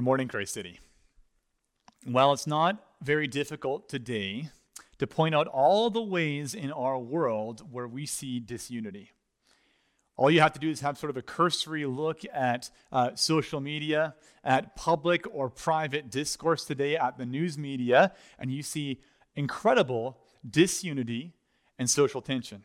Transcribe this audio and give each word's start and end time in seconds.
Good 0.00 0.06
morning, 0.06 0.28
Christ 0.28 0.54
City. 0.54 0.80
While 2.06 2.32
it's 2.32 2.46
not 2.46 2.82
very 3.02 3.26
difficult 3.26 3.86
today 3.86 4.48
to 4.96 5.06
point 5.06 5.34
out 5.34 5.46
all 5.46 5.90
the 5.90 6.00
ways 6.00 6.54
in 6.54 6.72
our 6.72 6.98
world 6.98 7.70
where 7.70 7.86
we 7.86 8.06
see 8.06 8.40
disunity. 8.40 9.10
All 10.16 10.30
you 10.30 10.40
have 10.40 10.54
to 10.54 10.58
do 10.58 10.70
is 10.70 10.80
have 10.80 10.96
sort 10.96 11.10
of 11.10 11.18
a 11.18 11.22
cursory 11.22 11.84
look 11.84 12.22
at 12.32 12.70
uh, 12.90 13.14
social 13.14 13.60
media, 13.60 14.14
at 14.42 14.74
public 14.74 15.26
or 15.34 15.50
private 15.50 16.10
discourse 16.10 16.64
today, 16.64 16.96
at 16.96 17.18
the 17.18 17.26
news 17.26 17.58
media, 17.58 18.14
and 18.38 18.50
you 18.50 18.62
see 18.62 19.02
incredible 19.36 20.18
disunity 20.48 21.34
and 21.78 21.90
social 21.90 22.22
tension. 22.22 22.64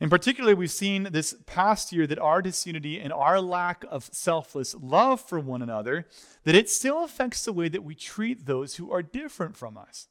In 0.00 0.10
particular, 0.10 0.54
we've 0.54 0.70
seen 0.70 1.08
this 1.10 1.34
past 1.46 1.92
year 1.92 2.06
that 2.06 2.20
our 2.20 2.40
disunity 2.40 3.00
and 3.00 3.12
our 3.12 3.40
lack 3.40 3.84
of 3.90 4.08
selfless 4.12 4.76
love 4.80 5.20
for 5.20 5.40
one 5.40 5.60
another, 5.60 6.06
that 6.44 6.54
it 6.54 6.70
still 6.70 7.02
affects 7.02 7.44
the 7.44 7.52
way 7.52 7.68
that 7.68 7.82
we 7.82 7.96
treat 7.96 8.46
those 8.46 8.76
who 8.76 8.92
are 8.92 9.02
different 9.02 9.56
from 9.56 9.76
us. 9.76 10.06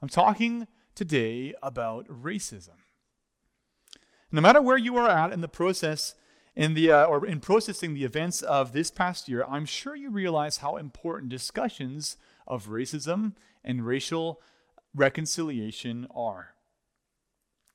I'm 0.00 0.08
talking 0.08 0.68
today 0.94 1.52
about 1.62 2.06
racism. 2.06 2.76
No 4.30 4.40
matter 4.40 4.62
where 4.62 4.78
you 4.78 4.96
are 4.96 5.08
at 5.08 5.32
in 5.32 5.40
the 5.40 5.48
process, 5.48 6.14
in 6.54 6.74
the 6.74 6.92
uh, 6.92 7.04
or 7.04 7.26
in 7.26 7.40
processing 7.40 7.94
the 7.94 8.04
events 8.04 8.40
of 8.40 8.72
this 8.72 8.90
past 8.90 9.28
year, 9.28 9.44
I'm 9.48 9.66
sure 9.66 9.96
you 9.96 10.10
realize 10.10 10.58
how 10.58 10.76
important 10.76 11.30
discussions 11.30 12.16
of 12.46 12.68
racism 12.68 13.34
and 13.64 13.84
racial 13.84 14.40
reconciliation 14.94 16.06
are. 16.14 16.54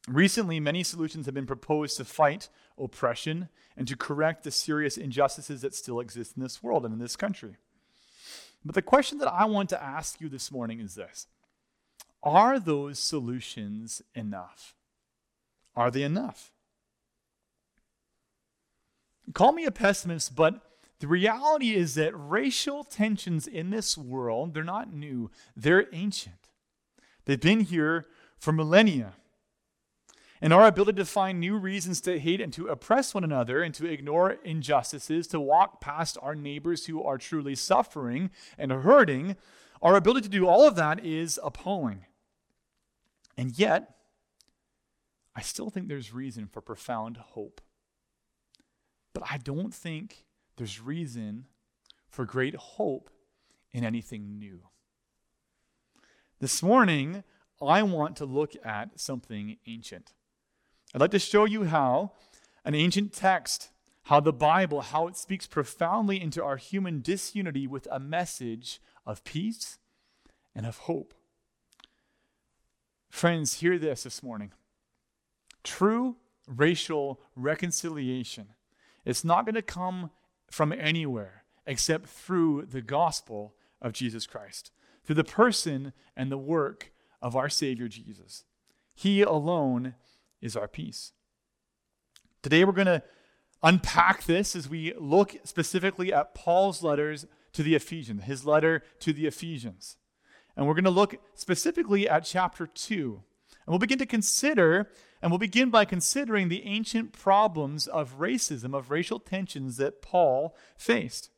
Recently, 0.08 0.62
many 0.62 0.84
solutions 0.84 1.26
have 1.26 1.36
been 1.36 1.46
proposed 1.46 1.98
to 1.98 2.06
fight 2.06 2.48
oppression 2.78 3.50
and 3.76 3.88
to 3.90 3.98
correct 3.98 4.44
the 4.44 4.52
serious 4.52 4.98
injustices 4.98 5.62
that 5.62 5.76
still 5.76 6.00
exist 6.00 6.38
in 6.38 6.44
this 6.44 6.64
world 6.64 6.86
and 6.86 6.94
in 6.94 7.00
this 7.00 7.18
country. 7.18 7.58
But 8.64 8.76
the 8.76 8.82
question 8.82 9.18
that 9.20 9.32
I 9.32 9.46
want 9.46 9.70
to 9.70 9.84
ask 9.84 10.22
you 10.22 10.30
this 10.30 10.52
morning 10.52 10.80
is 10.80 10.96
this 10.96 11.28
Are 12.24 12.60
those 12.60 13.00
solutions 13.00 14.02
enough? 14.16 14.74
Are 15.76 15.92
they 15.92 16.04
enough? 16.04 16.52
Call 19.34 19.52
me 19.52 19.66
a 19.66 19.72
pessimist, 19.72 20.36
but 20.36 20.62
the 21.00 21.08
reality 21.08 21.76
is 21.76 21.96
that 21.96 22.14
racial 22.16 22.84
tensions 22.84 23.46
in 23.46 23.70
this 23.70 23.98
world, 23.98 24.54
they're 24.54 24.64
not 24.64 24.92
new, 24.92 25.30
they're 25.56 25.88
ancient. 25.94 26.48
They've 27.26 27.40
been 27.40 27.60
here 27.60 28.08
for 28.40 28.54
millennia. 28.54 29.14
And 30.42 30.54
our 30.54 30.68
ability 30.68 30.98
to 30.98 31.06
find 31.06 31.40
new 31.40 31.58
reasons 31.58 32.00
to 32.02 32.20
hate 32.20 32.42
and 32.42 32.54
to 32.54 32.68
oppress 32.68 33.14
one 33.14 33.24
another 33.24 33.64
and 33.64 33.74
to 33.76 33.88
ignore 33.88 34.32
injustices, 34.44 35.28
to 35.28 35.40
walk 35.40 35.82
past 35.82 36.18
our 36.22 36.36
neighbors 36.36 36.86
who 36.86 37.04
are 37.04 37.18
truly 37.18 37.56
suffering 37.56 38.30
and 38.58 38.72
hurting, 38.72 39.36
our 39.82 39.96
ability 39.96 40.24
to 40.24 40.30
do 40.30 40.48
all 40.48 40.68
of 40.68 40.76
that 40.76 41.04
is 41.04 41.40
appalling. 41.44 42.06
And 43.36 43.58
yet, 43.58 43.96
I 45.36 45.42
still 45.42 45.70
think 45.70 45.88
there's 45.88 46.14
reason 46.14 46.48
for 46.48 46.62
profound 46.62 47.18
hope. 47.18 47.62
But 49.14 49.24
I 49.32 49.38
don't 49.38 49.74
think 49.74 50.26
there's 50.58 50.82
reason 50.82 51.46
for 52.10 52.26
great 52.26 52.56
hope 52.56 53.10
in 53.72 53.84
anything 53.84 54.38
new. 54.38 54.62
This 56.40 56.62
morning, 56.62 57.24
I 57.62 57.82
want 57.84 58.16
to 58.18 58.26
look 58.26 58.54
at 58.64 59.00
something 59.00 59.58
ancient. 59.66 60.14
I'd 60.94 61.02
like 61.02 61.12
to 61.12 61.20
show 61.20 61.46
you 61.46 61.66
how 61.66 62.14
an 62.64 62.74
ancient 62.74 63.14
text, 63.14 63.70
how 64.04 64.20
the 64.20 64.34
Bible, 64.34 64.82
how 64.82 65.08
it 65.08 65.18
speaks 65.18 65.46
profoundly 65.46 66.22
into 66.22 66.44
our 66.44 66.58
human 66.58 67.02
disunity 67.02 67.68
with 67.68 67.88
a 67.92 68.00
message 68.00 68.82
of 69.06 69.24
peace 69.24 69.80
and 70.56 70.66
of 70.66 70.78
hope. 70.80 71.14
Friends, 73.10 73.56
hear 73.56 73.78
this 73.78 74.04
this 74.04 74.24
morning. 74.24 74.52
True 75.64 76.16
racial 76.48 77.20
reconciliation 77.36 78.48
is 79.04 79.26
not 79.26 79.46
going 79.46 79.56
to 79.56 79.62
come 79.62 80.12
from 80.50 80.72
anywhere 80.72 81.44
except 81.66 82.08
through 82.08 82.66
the 82.70 82.82
gospel 82.82 83.56
of 83.82 83.92
Jesus 83.92 84.26
Christ, 84.26 84.72
through 85.04 85.16
the 85.16 85.24
person 85.24 85.92
and 86.16 86.32
the 86.32 86.38
work 86.38 86.94
of 87.22 87.36
our 87.36 87.50
Savior 87.50 87.90
Jesus. 87.90 88.46
He 88.96 89.22
alone 89.22 89.96
is 90.42 90.56
our 90.56 90.68
peace. 90.68 91.14
Today 92.42 92.64
we're 92.64 92.72
going 92.72 92.88
to 92.88 93.04
unpack 93.64 94.24
this 94.26 94.56
as 94.56 94.70
we 94.70 94.94
look 94.98 95.36
specifically 95.44 96.14
at 96.14 96.36
Paul's 96.36 96.84
letters 96.84 97.26
to 97.54 97.64
the 97.64 97.76
Ephesians, 97.76 98.24
his 98.24 98.46
letter 98.46 98.84
to 99.00 99.14
the 99.14 99.26
Ephesians. 99.26 99.98
And 100.56 100.68
we're 100.68 100.74
going 100.74 100.84
to 100.86 100.90
look 100.90 101.18
specifically 101.36 102.08
at 102.08 102.26
chapter 102.26 102.68
2. 102.68 103.24
And 103.66 103.74
we'll 103.74 103.80
begin 103.80 104.00
to 104.00 104.06
consider, 104.06 104.90
and 105.22 105.32
we'll 105.32 105.40
begin 105.40 105.70
by 105.70 105.86
considering 105.86 106.50
the 106.50 106.66
ancient 106.66 107.14
problems 107.14 107.88
of 107.88 108.20
racism, 108.20 108.76
of 108.76 108.90
racial 108.90 109.20
tensions 109.20 109.78
that 109.78 110.02
Paul 110.02 110.56
faced. 110.78 111.30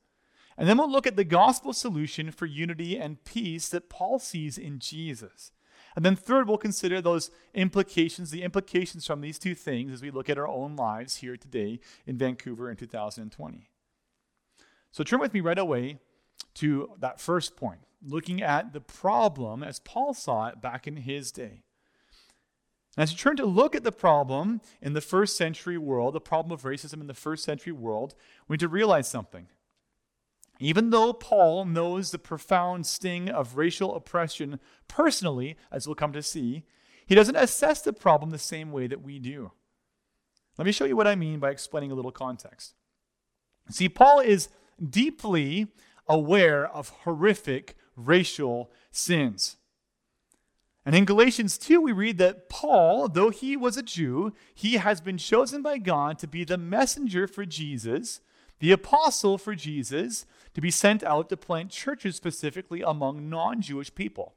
And 0.58 0.68
then 0.68 0.78
we'll 0.78 0.92
look 0.92 1.08
at 1.08 1.16
the 1.16 1.24
gospel 1.24 1.74
solution 1.74 2.32
for 2.32 2.46
unity 2.46 2.98
and 2.98 3.24
peace 3.24 3.70
that 3.70 3.90
Paul 3.90 4.20
sees 4.20 4.58
in 4.58 4.80
Jesus. 4.80 5.52
And 6.00 6.06
then, 6.06 6.16
third, 6.16 6.48
we'll 6.48 6.58
consider 6.58 7.02
those 7.02 7.30
implications, 7.54 8.32
the 8.32 8.44
implications 8.44 9.06
from 9.06 9.20
these 9.20 9.38
two 9.38 9.54
things 9.54 9.92
as 9.92 10.02
we 10.02 10.12
look 10.12 10.30
at 10.30 10.38
our 10.38 10.48
own 10.48 10.78
lives 10.78 11.18
here 11.18 11.36
today 11.36 11.82
in 12.08 12.18
Vancouver 12.18 12.72
in 12.72 12.78
2020. 12.78 13.70
So, 14.94 15.04
turn 15.04 15.20
with 15.20 15.34
me 15.34 15.42
right 15.42 15.60
away 15.60 16.00
to 16.54 16.92
that 17.00 17.20
first 17.20 17.58
point, 17.58 17.82
looking 18.02 18.42
at 18.42 18.72
the 18.72 18.80
problem 18.80 19.62
as 19.62 19.80
Paul 19.80 20.14
saw 20.14 20.48
it 20.48 20.62
back 20.62 20.88
in 20.88 20.96
his 20.96 21.34
day. 21.34 21.64
As 22.96 23.12
you 23.12 23.18
turn 23.18 23.36
to 23.36 23.46
look 23.46 23.76
at 23.76 23.84
the 23.84 23.92
problem 23.92 24.62
in 24.82 24.94
the 24.94 25.02
first 25.02 25.36
century 25.36 25.78
world, 25.78 26.16
the 26.16 26.22
problem 26.22 26.54
of 26.54 26.62
racism 26.62 27.02
in 27.02 27.08
the 27.08 27.14
first 27.14 27.44
century 27.44 27.74
world, 27.74 28.16
we 28.48 28.54
need 28.54 28.62
to 28.62 28.70
realize 28.70 29.10
something. 29.10 29.48
Even 30.60 30.90
though 30.90 31.14
Paul 31.14 31.66
knows 31.66 32.12
the 32.12 32.20
profound 32.20 32.86
sting 32.86 33.30
of 33.30 33.56
racial 33.56 33.96
oppression 33.96 34.60
personally, 34.88 35.58
as 35.72 35.88
we'll 35.88 35.96
come 35.96 36.12
to 36.12 36.22
see, 36.22 36.66
he 37.06 37.16
doesn't 37.16 37.38
assess 37.38 37.82
the 37.82 37.94
problem 37.94 38.30
the 38.30 38.38
same 38.38 38.72
way 38.72 38.86
that 38.88 39.02
we 39.02 39.20
do. 39.20 39.52
Let 40.58 40.66
me 40.66 40.74
show 40.74 40.86
you 40.86 40.98
what 40.98 41.08
I 41.08 41.16
mean 41.16 41.40
by 41.40 41.52
explaining 41.52 41.92
a 41.92 41.96
little 41.96 42.12
context. 42.12 42.74
See, 43.70 43.88
Paul 43.88 44.20
is 44.20 44.50
deeply 44.88 45.68
aware 46.08 46.68
of 46.68 46.90
horrific 46.90 47.78
racial 47.96 48.70
sins. 48.92 49.56
And 50.86 50.96
in 50.96 51.06
Galatians 51.06 51.58
2, 51.58 51.80
we 51.80 51.92
read 51.92 52.18
that 52.18 52.50
Paul, 52.50 53.08
though 53.08 53.30
he 53.30 53.56
was 53.56 53.78
a 53.78 53.84
Jew, 53.84 54.34
he 54.54 54.74
has 54.74 55.00
been 55.00 55.18
chosen 55.18 55.62
by 55.62 55.78
God 55.78 56.20
to 56.20 56.28
be 56.28 56.44
the 56.44 56.58
messenger 56.58 57.28
for 57.28 57.46
Jesus 57.46 58.22
the 58.60 58.72
apostle 58.72 59.38
for 59.38 59.56
Jesus 59.56 60.26
to 60.54 60.62
be 60.62 60.72
sent 60.72 61.04
out 61.04 61.30
to 61.30 61.38
plant 61.38 61.72
churches 61.72 62.16
specifically 62.16 62.82
among 62.82 63.30
non 63.30 63.62
Jewish 63.62 63.94
people, 63.94 64.36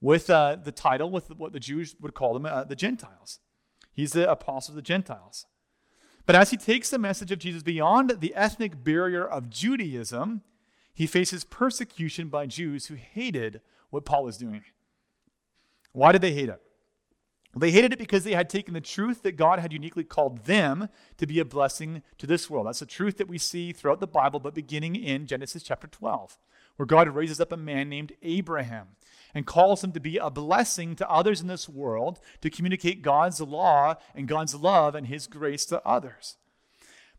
with 0.00 0.30
uh, 0.30 0.56
the 0.56 0.72
title, 0.72 1.10
with 1.10 1.30
what 1.36 1.52
the 1.52 1.60
Jews 1.60 1.96
would 2.00 2.14
call 2.14 2.34
them, 2.34 2.46
uh, 2.46 2.64
the 2.64 2.76
Gentiles. 2.76 3.40
He's 3.92 4.12
the 4.12 4.30
apostle 4.30 4.72
of 4.72 4.76
the 4.76 4.82
Gentiles. 4.82 5.46
But 6.26 6.36
as 6.36 6.50
he 6.50 6.56
takes 6.56 6.90
the 6.90 6.98
message 6.98 7.32
of 7.32 7.38
Jesus 7.38 7.62
beyond 7.62 8.20
the 8.20 8.34
ethnic 8.34 8.84
barrier 8.84 9.26
of 9.26 9.50
Judaism, 9.50 10.42
he 10.94 11.06
faces 11.06 11.44
persecution 11.44 12.28
by 12.28 12.46
Jews 12.46 12.86
who 12.86 12.94
hated 12.94 13.60
what 13.90 14.04
Paul 14.04 14.24
was 14.24 14.36
doing. 14.36 14.62
Why 15.92 16.12
did 16.12 16.22
they 16.22 16.32
hate 16.32 16.48
it? 16.48 16.62
They 17.56 17.72
hated 17.72 17.92
it 17.92 17.98
because 17.98 18.22
they 18.22 18.34
had 18.34 18.48
taken 18.48 18.74
the 18.74 18.80
truth 18.80 19.22
that 19.22 19.36
God 19.36 19.58
had 19.58 19.72
uniquely 19.72 20.04
called 20.04 20.44
them 20.44 20.88
to 21.16 21.26
be 21.26 21.40
a 21.40 21.44
blessing 21.44 22.02
to 22.18 22.26
this 22.26 22.48
world. 22.48 22.66
That's 22.66 22.78
the 22.78 22.86
truth 22.86 23.16
that 23.16 23.28
we 23.28 23.38
see 23.38 23.72
throughout 23.72 23.98
the 23.98 24.06
Bible, 24.06 24.38
but 24.38 24.54
beginning 24.54 24.94
in 24.94 25.26
Genesis 25.26 25.64
chapter 25.64 25.88
12, 25.88 26.38
where 26.76 26.86
God 26.86 27.08
raises 27.08 27.40
up 27.40 27.50
a 27.50 27.56
man 27.56 27.88
named 27.88 28.12
Abraham 28.22 28.88
and 29.34 29.46
calls 29.46 29.82
him 29.82 29.90
to 29.92 30.00
be 30.00 30.16
a 30.16 30.30
blessing 30.30 30.94
to 30.96 31.10
others 31.10 31.40
in 31.40 31.48
this 31.48 31.68
world, 31.68 32.20
to 32.40 32.50
communicate 32.50 33.02
God's 33.02 33.40
law 33.40 33.96
and 34.14 34.28
God's 34.28 34.54
love 34.54 34.94
and 34.94 35.08
his 35.08 35.26
grace 35.26 35.64
to 35.66 35.84
others. 35.84 36.36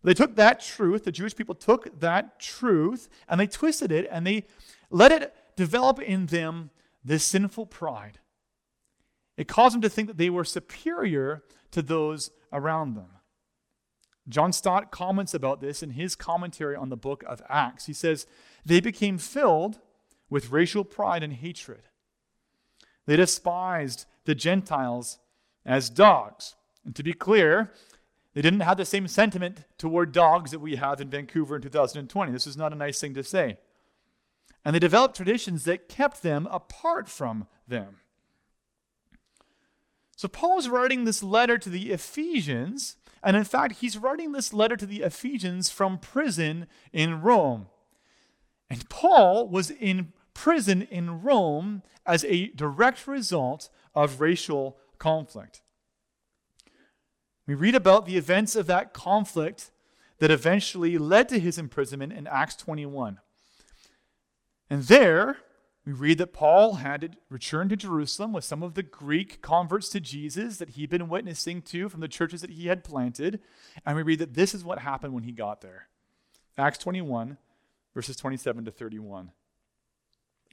They 0.01 0.13
took 0.13 0.35
that 0.37 0.61
truth, 0.61 1.03
the 1.03 1.11
Jewish 1.11 1.35
people 1.35 1.55
took 1.55 1.99
that 1.99 2.39
truth, 2.39 3.09
and 3.27 3.39
they 3.39 3.47
twisted 3.47 3.91
it 3.91 4.07
and 4.09 4.25
they 4.25 4.45
let 4.89 5.11
it 5.11 5.35
develop 5.57 5.99
in 5.99 6.27
them 6.27 6.69
this 7.03 7.23
sinful 7.25 7.65
pride 7.67 8.19
it 9.41 9.47
caused 9.47 9.73
them 9.73 9.81
to 9.81 9.89
think 9.89 10.07
that 10.07 10.17
they 10.17 10.29
were 10.29 10.43
superior 10.43 11.41
to 11.71 11.81
those 11.81 12.29
around 12.53 12.93
them. 12.93 13.07
John 14.29 14.53
Stott 14.53 14.91
comments 14.91 15.33
about 15.33 15.61
this 15.61 15.81
in 15.81 15.89
his 15.89 16.15
commentary 16.15 16.75
on 16.75 16.89
the 16.89 16.95
book 16.95 17.23
of 17.25 17.41
Acts. 17.49 17.87
He 17.87 17.93
says, 17.93 18.27
They 18.63 18.79
became 18.79 19.17
filled 19.17 19.79
with 20.29 20.51
racial 20.51 20.83
pride 20.83 21.23
and 21.23 21.33
hatred. 21.33 21.87
They 23.07 23.15
despised 23.15 24.05
the 24.25 24.35
Gentiles 24.35 25.17
as 25.65 25.89
dogs. 25.89 26.53
And 26.85 26.95
to 26.95 27.01
be 27.01 27.13
clear, 27.13 27.73
They 28.35 28.43
didn't 28.43 28.59
have 28.59 28.77
the 28.77 28.85
same 28.85 29.07
sentiment 29.07 29.63
toward 29.79 30.11
dogs 30.11 30.51
that 30.51 30.59
we 30.59 30.75
have 30.75 31.01
in 31.01 31.09
Vancouver 31.09 31.55
in 31.55 31.63
2020. 31.63 32.31
This 32.31 32.45
is 32.45 32.55
not 32.55 32.73
a 32.73 32.75
nice 32.75 33.01
thing 33.01 33.15
to 33.15 33.23
say. 33.23 33.57
And 34.63 34.75
they 34.75 34.79
developed 34.79 35.15
traditions 35.15 35.63
that 35.63 35.89
kept 35.89 36.21
them 36.21 36.47
apart 36.51 37.09
from 37.09 37.47
them. 37.67 38.01
So 40.21 40.27
Paul 40.27 40.59
is 40.59 40.69
writing 40.69 41.05
this 41.05 41.23
letter 41.23 41.57
to 41.57 41.67
the 41.67 41.89
Ephesians, 41.89 42.95
and 43.23 43.35
in 43.35 43.43
fact, 43.43 43.77
he's 43.77 43.97
writing 43.97 44.33
this 44.33 44.53
letter 44.53 44.77
to 44.77 44.85
the 44.85 45.01
Ephesians 45.01 45.71
from 45.71 45.97
prison 45.97 46.67
in 46.93 47.23
Rome. 47.23 47.65
And 48.69 48.87
Paul 48.87 49.49
was 49.49 49.71
in 49.71 50.13
prison 50.35 50.83
in 50.83 51.23
Rome 51.23 51.81
as 52.05 52.23
a 52.25 52.49
direct 52.49 53.07
result 53.07 53.69
of 53.95 54.21
racial 54.21 54.77
conflict. 54.99 55.63
We 57.47 57.55
read 57.55 57.73
about 57.73 58.05
the 58.05 58.17
events 58.17 58.55
of 58.55 58.67
that 58.67 58.93
conflict 58.93 59.71
that 60.19 60.29
eventually 60.29 60.99
led 60.99 61.29
to 61.29 61.39
his 61.39 61.57
imprisonment 61.57 62.13
in 62.13 62.27
Acts 62.27 62.57
21. 62.57 63.17
And 64.69 64.83
there, 64.83 65.37
we 65.85 65.93
read 65.93 66.19
that 66.19 66.33
Paul 66.33 66.75
had 66.75 67.17
returned 67.29 67.71
to 67.71 67.75
Jerusalem 67.75 68.33
with 68.33 68.43
some 68.43 68.61
of 68.61 68.75
the 68.75 68.83
Greek 68.83 69.41
converts 69.41 69.89
to 69.89 69.99
Jesus 69.99 70.57
that 70.57 70.71
he'd 70.71 70.91
been 70.91 71.09
witnessing 71.09 71.63
to 71.63 71.89
from 71.89 72.01
the 72.01 72.07
churches 72.07 72.41
that 72.41 72.51
he 72.51 72.67
had 72.67 72.83
planted. 72.83 73.39
And 73.83 73.95
we 73.95 74.03
read 74.03 74.19
that 74.19 74.35
this 74.35 74.53
is 74.53 74.63
what 74.63 74.79
happened 74.79 75.13
when 75.13 75.23
he 75.23 75.31
got 75.31 75.61
there. 75.61 75.87
Acts 76.55 76.77
21, 76.77 77.37
verses 77.95 78.15
27 78.15 78.65
to 78.65 78.71
31. 78.71 79.31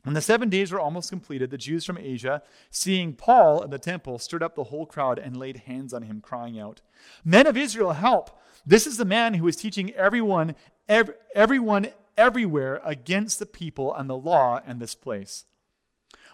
When 0.05 0.15
the 0.15 0.23
seven 0.23 0.49
days 0.49 0.73
were 0.73 0.81
almost 0.81 1.11
completed, 1.11 1.51
the 1.51 1.59
Jews 1.59 1.85
from 1.85 1.99
Asia, 1.99 2.43
seeing 2.71 3.13
Paul 3.13 3.63
in 3.63 3.69
the 3.69 3.79
temple, 3.79 4.19
stirred 4.19 4.43
up 4.43 4.55
the 4.55 4.65
whole 4.65 4.87
crowd 4.87 5.19
and 5.19 5.37
laid 5.37 5.59
hands 5.59 5.93
on 5.93 6.03
him, 6.03 6.23
crying 6.23 6.59
out, 6.59 6.81
Men 7.25 7.47
of 7.47 7.57
Israel, 7.57 7.93
help! 7.93 8.31
This 8.65 8.87
is 8.87 8.97
the 8.97 9.05
man 9.05 9.35
who 9.35 9.47
is 9.49 9.57
teaching 9.57 9.93
everyone, 9.93 10.55
every, 10.89 11.15
everyone 11.35 11.89
everywhere 12.19 12.83
against 12.85 13.39
the 13.39 13.47
people 13.47 13.95
and 13.95 14.11
the 14.11 14.17
law 14.17 14.61
and 14.67 14.81
this 14.81 14.95
place. 14.95 15.47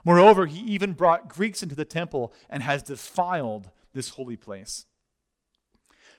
Moreover, 0.05 0.47
he 0.47 0.61
even 0.61 0.93
brought 0.93 1.29
Greeks 1.29 1.63
into 1.63 1.77
the 1.77 1.85
temple 1.85 2.33
and 2.51 2.63
has 2.63 2.83
defiled 2.83 3.71
this 3.93 4.11
holy 4.11 4.37
place. 4.37 4.87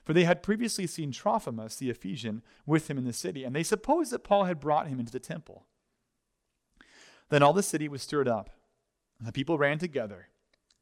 For 0.04 0.12
they 0.12 0.24
had 0.24 0.42
previously 0.42 0.86
seen 0.86 1.10
Trophimus, 1.12 1.76
the 1.76 1.90
Ephesian, 1.90 2.42
with 2.64 2.88
him 2.88 2.96
in 2.96 3.04
the 3.04 3.12
city, 3.12 3.44
and 3.44 3.54
they 3.54 3.62
supposed 3.62 4.12
that 4.12 4.24
Paul 4.24 4.44
had 4.44 4.60
brought 4.60 4.86
him 4.86 5.00
into 5.00 5.12
the 5.12 5.20
temple. 5.20 5.66
Then 7.28 7.42
all 7.42 7.52
the 7.52 7.62
city 7.62 7.88
was 7.88 8.02
stirred 8.02 8.28
up, 8.28 8.50
and 9.18 9.26
the 9.26 9.32
people 9.32 9.58
ran 9.58 9.78
together. 9.78 10.28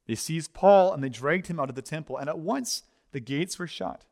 They 0.06 0.14
seized 0.14 0.52
Paul 0.52 0.92
and 0.92 1.02
they 1.02 1.08
dragged 1.08 1.46
him 1.46 1.58
out 1.58 1.70
of 1.70 1.74
the 1.74 1.82
temple, 1.82 2.18
and 2.18 2.28
at 2.28 2.38
once 2.38 2.82
the 3.12 3.20
gates 3.20 3.58
were 3.58 3.66
shut. 3.66 4.04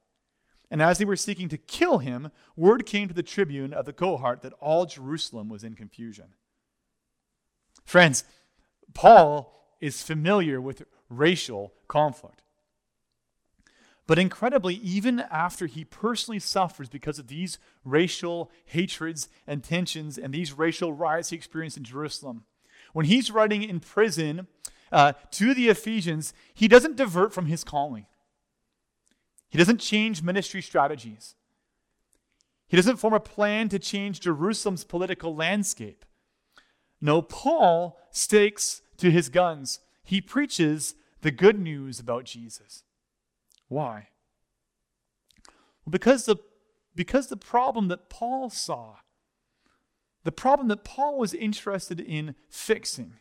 And 0.73 0.81
as 0.81 0.97
they 0.97 1.05
were 1.05 1.17
seeking 1.17 1.51
to 1.51 1.59
kill 1.59 1.99
him, 1.99 2.31
word 2.57 2.87
came 2.87 3.07
to 3.07 3.13
the 3.13 3.23
tribune 3.23 3.75
of 3.75 3.85
the 3.85 3.93
cohort 3.93 4.41
that 4.41 4.55
all 4.55 4.87
Jerusalem 4.87 5.51
was 5.51 5.65
in 5.65 5.75
confusion. 5.75 6.29
Friends, 7.85 8.25
Paul 8.95 9.77
is 9.83 10.03
familiar 10.03 10.63
with 10.63 10.85
racial 11.11 11.75
conflict. 11.89 12.41
But 14.07 14.19
incredibly, 14.19 14.77
even 14.77 15.21
after 15.21 15.67
he 15.67 15.85
personally 15.85 16.39
suffers 16.39 16.89
because 16.89 17.19
of 17.19 17.29
these 17.29 17.59
racial 17.85 18.51
hatreds 18.65 19.29
and 19.47 19.63
tensions 19.63 20.17
and 20.17 20.33
these 20.33 20.55
racial 20.55 20.95
riots 20.95 21.29
he 21.29 21.37
experienced 21.37 21.77
in 21.77 21.85
Jerusalem, 21.85 22.45
when 22.95 23.05
he's 23.05 23.31
writing 23.31 23.63
in 23.63 23.79
prison 23.79 24.47
uh, 24.91 25.13
to 25.33 25.53
the 25.53 25.69
Ephesians, 25.69 26.33
he 26.55 26.67
doesn't 26.67 26.97
divert 26.97 27.35
from 27.35 27.45
his 27.45 27.63
calling. 27.63 28.07
He 29.53 29.59
doesn't 29.59 29.81
change 29.81 30.23
ministry 30.23 30.63
strategies. 30.63 31.35
He 32.67 32.77
doesn't 32.79 32.97
form 32.97 33.13
a 33.13 33.21
plan 33.21 33.69
to 33.69 33.79
change 33.79 34.21
Jerusalem's 34.21 34.83
political 34.83 35.37
landscape. 35.37 36.07
No, 37.03 37.21
Paul 37.21 37.99
stakes 38.11 38.81
to 38.97 39.11
his 39.11 39.29
guns. 39.29 39.81
He 40.05 40.23
preaches 40.23 40.95
the 41.21 41.31
good 41.31 41.61
news 41.61 42.01
about 42.01 42.25
Jesus. 42.25 42.85
Why? 43.69 44.09
Because 45.87 46.25
the, 46.25 46.37
because 46.95 47.27
the 47.27 47.37
problem 47.37 47.89
that 47.89 48.09
Paul 48.09 48.49
saw, 48.49 49.01
the 50.25 50.33
problem 50.33 50.69
that 50.69 50.83
Paul 50.83 51.19
was 51.19 51.35
interested 51.35 52.01
in 52.01 52.37
fixing, 52.49 53.17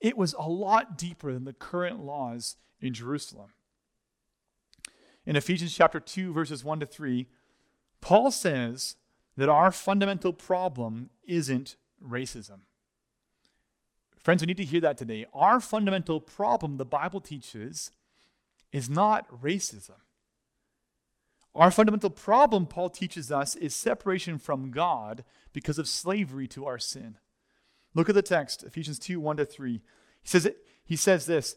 it 0.00 0.16
was 0.16 0.34
a 0.36 0.48
lot 0.48 0.98
deeper 0.98 1.32
than 1.32 1.44
the 1.44 1.52
current 1.52 2.00
laws 2.00 2.56
in 2.80 2.92
Jerusalem. 2.92 3.50
In 5.26 5.36
Ephesians 5.36 5.74
chapter 5.74 6.00
2, 6.00 6.32
verses 6.32 6.64
1 6.64 6.80
to 6.80 6.86
3, 6.86 7.26
Paul 8.00 8.30
says 8.30 8.96
that 9.36 9.48
our 9.48 9.72
fundamental 9.72 10.32
problem 10.32 11.10
isn't 11.26 11.76
racism. 12.06 12.60
Friends, 14.22 14.42
we 14.42 14.46
need 14.46 14.56
to 14.58 14.64
hear 14.64 14.80
that 14.80 14.98
today. 14.98 15.26
Our 15.34 15.60
fundamental 15.60 16.20
problem, 16.20 16.76
the 16.76 16.84
Bible 16.84 17.20
teaches, 17.20 17.90
is 18.72 18.90
not 18.90 19.28
racism. 19.42 20.00
Our 21.54 21.70
fundamental 21.70 22.10
problem, 22.10 22.66
Paul 22.66 22.90
teaches 22.90 23.30
us, 23.30 23.54
is 23.54 23.74
separation 23.74 24.38
from 24.38 24.70
God 24.70 25.24
because 25.52 25.78
of 25.78 25.86
slavery 25.86 26.48
to 26.48 26.66
our 26.66 26.78
sin. 26.78 27.16
Look 27.94 28.08
at 28.08 28.14
the 28.14 28.22
text, 28.22 28.64
Ephesians 28.64 28.98
2 28.98 29.20
1 29.20 29.36
to 29.36 29.44
3. 29.44 29.80
He 30.22 30.28
says, 30.28 30.50
he 30.84 30.96
says 30.96 31.26
this 31.26 31.56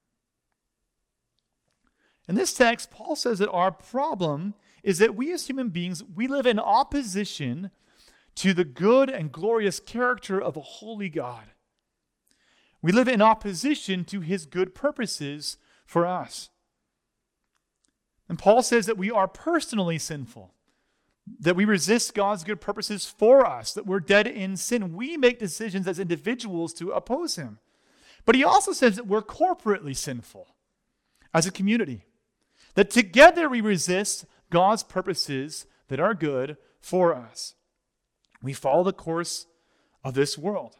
In 2.27 2.35
this 2.35 2.53
text, 2.53 2.91
Paul 2.91 3.15
says 3.15 3.39
that 3.39 3.49
our 3.49 3.71
problem 3.71 4.53
is 4.83 4.99
that 4.99 5.15
we 5.15 5.33
as 5.33 5.47
human 5.47 5.69
beings, 5.69 6.03
we 6.03 6.27
live 6.27 6.45
in 6.45 6.59
opposition 6.59 7.71
to 8.35 8.53
the 8.53 8.63
good 8.63 9.09
and 9.09 9.31
glorious 9.31 9.79
character 9.79 10.41
of 10.41 10.55
a 10.55 10.61
holy 10.61 11.09
God. 11.09 11.45
We 12.81 12.91
live 12.91 13.07
in 13.07 13.21
opposition 13.21 14.05
to 14.05 14.21
his 14.21 14.45
good 14.45 14.73
purposes 14.73 15.57
for 15.85 16.05
us. 16.05 16.49
And 18.27 18.39
Paul 18.39 18.63
says 18.63 18.85
that 18.85 18.97
we 18.97 19.11
are 19.11 19.27
personally 19.27 19.99
sinful, 19.99 20.53
that 21.39 21.55
we 21.55 21.65
resist 21.65 22.15
God's 22.15 22.43
good 22.43 22.61
purposes 22.61 23.05
for 23.05 23.45
us, 23.45 23.73
that 23.73 23.85
we're 23.85 23.99
dead 23.99 24.25
in 24.25 24.55
sin. 24.55 24.95
We 24.95 25.17
make 25.17 25.37
decisions 25.37 25.87
as 25.87 25.99
individuals 25.99 26.73
to 26.75 26.91
oppose 26.91 27.35
Him. 27.35 27.59
But 28.25 28.35
he 28.35 28.43
also 28.43 28.71
says 28.71 28.95
that 28.95 29.07
we're 29.07 29.21
corporately 29.21 29.95
sinful 29.95 30.47
as 31.33 31.45
a 31.45 31.51
community, 31.51 32.05
that 32.75 32.89
together 32.89 33.49
we 33.49 33.61
resist 33.61 34.25
God's 34.49 34.83
purposes 34.83 35.65
that 35.87 35.99
are 35.99 36.13
good 36.13 36.57
for 36.79 37.13
us. 37.13 37.55
We 38.41 38.53
follow 38.53 38.83
the 38.83 38.93
course 38.93 39.45
of 40.03 40.13
this 40.13 40.37
world. 40.37 40.75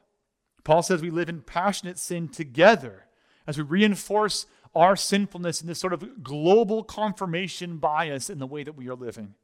Paul 0.64 0.84
says 0.84 1.02
we 1.02 1.10
live 1.10 1.30
in 1.30 1.42
passionate 1.42 1.98
sin 1.98 2.28
together 2.28 3.06
as 3.48 3.58
we 3.58 3.64
reinforce 3.64 4.46
our 4.74 4.96
sinfulness 4.96 5.62
in 5.62 5.68
this 5.68 5.80
sort 5.80 5.94
of 5.94 6.24
global 6.24 6.84
confirmation 6.84 7.78
bias 7.78 8.30
in 8.30 8.40
the 8.40 8.48
way 8.48 8.64
that 8.64 8.78
we 8.78 8.88
are 8.88 8.96
living. 8.96 9.36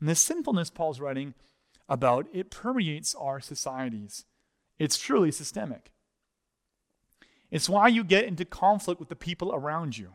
And 0.00 0.08
this 0.08 0.20
sinfulness 0.20 0.70
Paul's 0.70 1.00
writing 1.00 1.34
about, 1.88 2.26
it 2.32 2.50
permeates 2.50 3.14
our 3.14 3.40
societies. 3.40 4.24
It's 4.78 4.98
truly 4.98 5.30
systemic. 5.30 5.92
It's 7.50 7.68
why 7.68 7.88
you 7.88 8.02
get 8.02 8.24
into 8.24 8.44
conflict 8.44 8.98
with 8.98 9.10
the 9.10 9.16
people 9.16 9.54
around 9.54 9.96
you. 9.96 10.14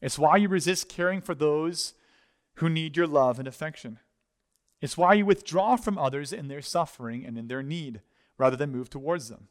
It's 0.00 0.18
why 0.18 0.36
you 0.36 0.48
resist 0.48 0.88
caring 0.88 1.20
for 1.20 1.34
those 1.34 1.94
who 2.54 2.68
need 2.68 2.96
your 2.96 3.06
love 3.06 3.38
and 3.38 3.48
affection. 3.48 3.98
It's 4.80 4.96
why 4.96 5.14
you 5.14 5.26
withdraw 5.26 5.76
from 5.76 5.98
others 5.98 6.32
in 6.32 6.48
their 6.48 6.62
suffering 6.62 7.24
and 7.24 7.36
in 7.36 7.48
their 7.48 7.62
need 7.62 8.00
rather 8.36 8.56
than 8.56 8.70
move 8.70 8.90
towards 8.90 9.28
them. 9.28 9.48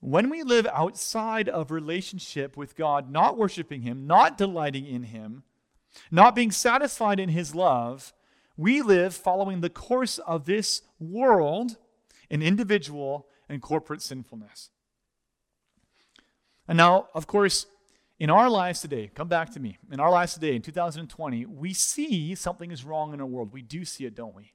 When 0.00 0.28
we 0.28 0.42
live 0.42 0.66
outside 0.72 1.48
of 1.48 1.70
relationship 1.70 2.56
with 2.56 2.76
God, 2.76 3.10
not 3.10 3.38
worshiping 3.38 3.82
Him, 3.82 4.06
not 4.06 4.36
delighting 4.36 4.86
in 4.86 5.04
Him, 5.04 5.42
not 6.10 6.34
being 6.34 6.50
satisfied 6.50 7.18
in 7.18 7.30
His 7.30 7.54
love, 7.54 8.12
we 8.56 8.82
live 8.82 9.14
following 9.14 9.60
the 9.60 9.70
course 9.70 10.18
of 10.18 10.44
this 10.44 10.82
world 11.00 11.76
in 12.28 12.42
individual 12.42 13.26
and 13.48 13.62
corporate 13.62 14.02
sinfulness. 14.02 14.70
And 16.68 16.76
now, 16.76 17.08
of 17.14 17.26
course, 17.26 17.66
in 18.18 18.30
our 18.30 18.48
lives 18.48 18.80
today, 18.80 19.10
come 19.14 19.28
back 19.28 19.50
to 19.52 19.60
me. 19.60 19.78
In 19.92 20.00
our 20.00 20.10
lives 20.10 20.34
today, 20.34 20.56
in 20.56 20.62
2020, 20.62 21.46
we 21.46 21.72
see 21.72 22.34
something 22.34 22.70
is 22.70 22.84
wrong 22.84 23.12
in 23.12 23.20
our 23.20 23.26
world. 23.26 23.52
We 23.52 23.62
do 23.62 23.84
see 23.84 24.04
it, 24.06 24.14
don't 24.14 24.34
we? 24.34 24.52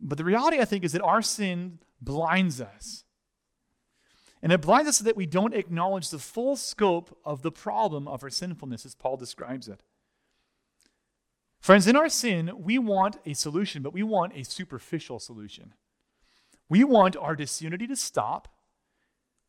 But 0.00 0.18
the 0.18 0.24
reality, 0.24 0.58
I 0.60 0.64
think, 0.64 0.84
is 0.84 0.92
that 0.92 1.02
our 1.02 1.22
sin 1.22 1.78
blinds 2.00 2.60
us. 2.60 3.04
And 4.42 4.52
it 4.52 4.60
blinds 4.60 4.88
us 4.88 4.98
so 4.98 5.04
that 5.04 5.16
we 5.16 5.24
don't 5.24 5.54
acknowledge 5.54 6.10
the 6.10 6.18
full 6.18 6.56
scope 6.56 7.16
of 7.24 7.42
the 7.42 7.52
problem 7.52 8.06
of 8.06 8.22
our 8.22 8.28
sinfulness, 8.28 8.84
as 8.84 8.94
Paul 8.94 9.16
describes 9.16 9.68
it. 9.68 9.82
Friends, 11.60 11.86
in 11.86 11.96
our 11.96 12.10
sin, 12.10 12.50
we 12.58 12.76
want 12.76 13.16
a 13.24 13.32
solution, 13.32 13.82
but 13.82 13.94
we 13.94 14.02
want 14.02 14.36
a 14.36 14.44
superficial 14.44 15.18
solution. 15.18 15.72
We 16.68 16.84
want 16.84 17.16
our 17.16 17.34
disunity 17.34 17.86
to 17.86 17.96
stop. 17.96 18.48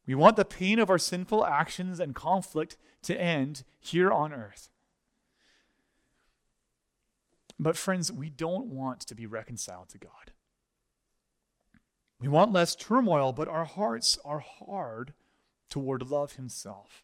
We 0.06 0.16
want 0.16 0.36
the 0.36 0.46
pain 0.46 0.80
of 0.80 0.90
our 0.90 0.98
sinful 0.98 1.46
actions 1.46 2.00
and 2.00 2.14
conflict 2.14 2.78
to 3.04 3.20
end 3.20 3.64
here 3.80 4.12
on 4.12 4.34
earth. 4.34 4.70
But, 7.58 7.78
friends, 7.78 8.12
we 8.12 8.30
don't 8.30 8.68
want 8.68 9.02
to 9.02 9.16
be 9.16 9.26
reconciled 9.26 9.90
to 9.90 9.98
God. 9.98 10.32
We 12.20 12.28
want 12.28 12.52
less 12.52 12.76
turmoil, 12.76 13.34
but 13.34 13.48
our 13.48 13.66
hearts 13.66 14.18
are 14.26 14.40
hard 14.40 15.14
toward 15.70 16.10
love 16.10 16.34
Himself. 16.34 17.04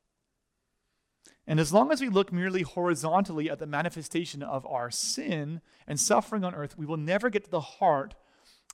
And 1.48 1.60
as 1.60 1.74
long 1.74 1.91
as 1.91 2.01
we 2.01 2.10
look 2.10 2.31
merely 2.31 2.62
horizontally 2.62 3.50
at 3.50 3.60
the 3.60 3.65
manifestation 3.65 4.43
of 4.43 4.65
our 4.65 4.91
sin 4.91 5.62
and 5.88 6.00
suffering 6.00 6.43
on 6.43 6.53
earth, 6.53 6.77
we 6.77 6.86
will 6.86 6.98
never 6.98 7.29
get 7.29 7.46
to 7.46 7.51
the 7.51 7.60
heart 7.60 8.15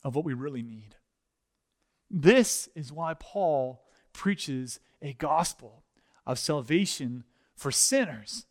of 0.04 0.16
what 0.16 0.26
we 0.26 0.34
really 0.34 0.62
need. 0.62 0.96
This 2.10 2.70
is 2.76 2.92
why 2.92 3.14
Paul 3.14 3.82
preaches 4.18 4.80
a 5.02 5.14
gospel 5.14 5.84
of 6.26 6.40
salvation 6.40 7.24
for 7.56 7.72
sinners, 7.72 8.48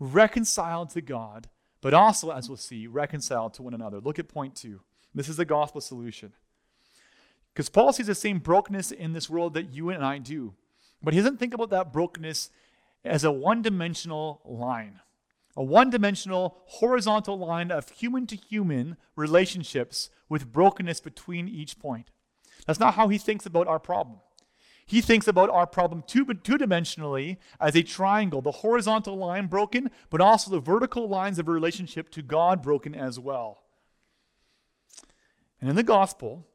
reconciled 0.00 0.90
to 0.90 1.02
God, 1.02 1.48
but 1.82 1.94
also, 1.94 2.30
as 2.30 2.48
we'll 2.48 2.56
see, 2.56 2.86
reconciled 2.86 3.54
to 3.54 3.62
one 3.62 3.74
another. 3.74 4.00
Look 4.00 4.18
at 4.18 4.26
point 4.26 4.56
two. 4.56 4.80
This 5.14 5.28
is 5.28 5.36
the 5.36 5.44
gospel 5.44 5.80
solution. 5.80 6.32
Because 7.52 7.68
Paul 7.68 7.92
sees 7.92 8.06
the 8.06 8.14
same 8.14 8.38
brokenness 8.38 8.90
in 8.90 9.12
this 9.12 9.28
world 9.28 9.52
that 9.54 9.74
you 9.74 9.90
and 9.90 10.02
I 10.02 10.16
do. 10.16 10.54
But 11.02 11.12
he 11.12 11.20
doesn't 11.20 11.38
think 11.38 11.52
about 11.52 11.68
that 11.70 11.92
brokenness 11.92 12.50
as 13.04 13.22
a 13.22 13.30
one 13.30 13.60
dimensional 13.60 14.40
line, 14.46 15.00
a 15.54 15.62
one 15.62 15.90
dimensional 15.90 16.62
horizontal 16.64 17.38
line 17.38 17.70
of 17.70 17.90
human 17.90 18.26
to 18.28 18.36
human 18.36 18.96
relationships 19.14 20.08
with 20.30 20.50
brokenness 20.50 21.00
between 21.00 21.48
each 21.48 21.78
point. 21.78 22.10
That's 22.66 22.80
not 22.80 22.94
how 22.94 23.08
he 23.08 23.18
thinks 23.18 23.44
about 23.44 23.66
our 23.66 23.80
problem. 23.80 24.20
He 24.86 25.00
thinks 25.00 25.28
about 25.28 25.50
our 25.50 25.66
problem 25.66 26.02
two, 26.06 26.24
two 26.26 26.58
dimensionally 26.58 27.38
as 27.60 27.74
a 27.76 27.82
triangle, 27.82 28.42
the 28.42 28.50
horizontal 28.50 29.16
line 29.16 29.46
broken, 29.46 29.90
but 30.10 30.20
also 30.20 30.50
the 30.50 30.60
vertical 30.60 31.08
lines 31.08 31.38
of 31.38 31.48
relationship 31.48 32.10
to 32.10 32.22
God 32.22 32.62
broken 32.62 32.94
as 32.94 33.18
well. 33.18 33.62
And 35.60 35.70
in 35.70 35.76
the 35.76 35.82
gospel, 35.82 36.46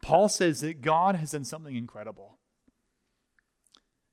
Paul 0.00 0.28
says 0.28 0.60
that 0.60 0.80
God 0.82 1.16
has 1.16 1.32
done 1.32 1.44
something 1.44 1.74
incredible. 1.74 2.35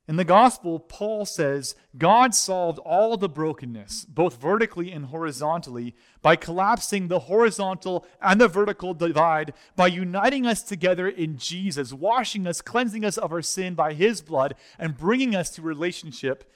In 0.06 0.16
the 0.16 0.24
gospel, 0.24 0.78
Paul 0.78 1.24
says 1.24 1.74
God 1.96 2.34
solved 2.34 2.78
all 2.80 3.16
the 3.16 3.28
brokenness, 3.28 4.04
both 4.04 4.38
vertically 4.38 4.92
and 4.92 5.06
horizontally, 5.06 5.94
by 6.20 6.36
collapsing 6.36 7.08
the 7.08 7.20
horizontal 7.20 8.04
and 8.20 8.38
the 8.38 8.48
vertical 8.48 8.92
divide, 8.92 9.54
by 9.76 9.86
uniting 9.86 10.46
us 10.46 10.62
together 10.62 11.08
in 11.08 11.38
Jesus, 11.38 11.94
washing 11.94 12.46
us, 12.46 12.60
cleansing 12.60 13.02
us 13.02 13.16
of 13.16 13.32
our 13.32 13.40
sin 13.40 13.74
by 13.74 13.94
his 13.94 14.20
blood, 14.20 14.54
and 14.78 14.98
bringing 14.98 15.34
us 15.34 15.48
to 15.50 15.62
relationship 15.62 16.50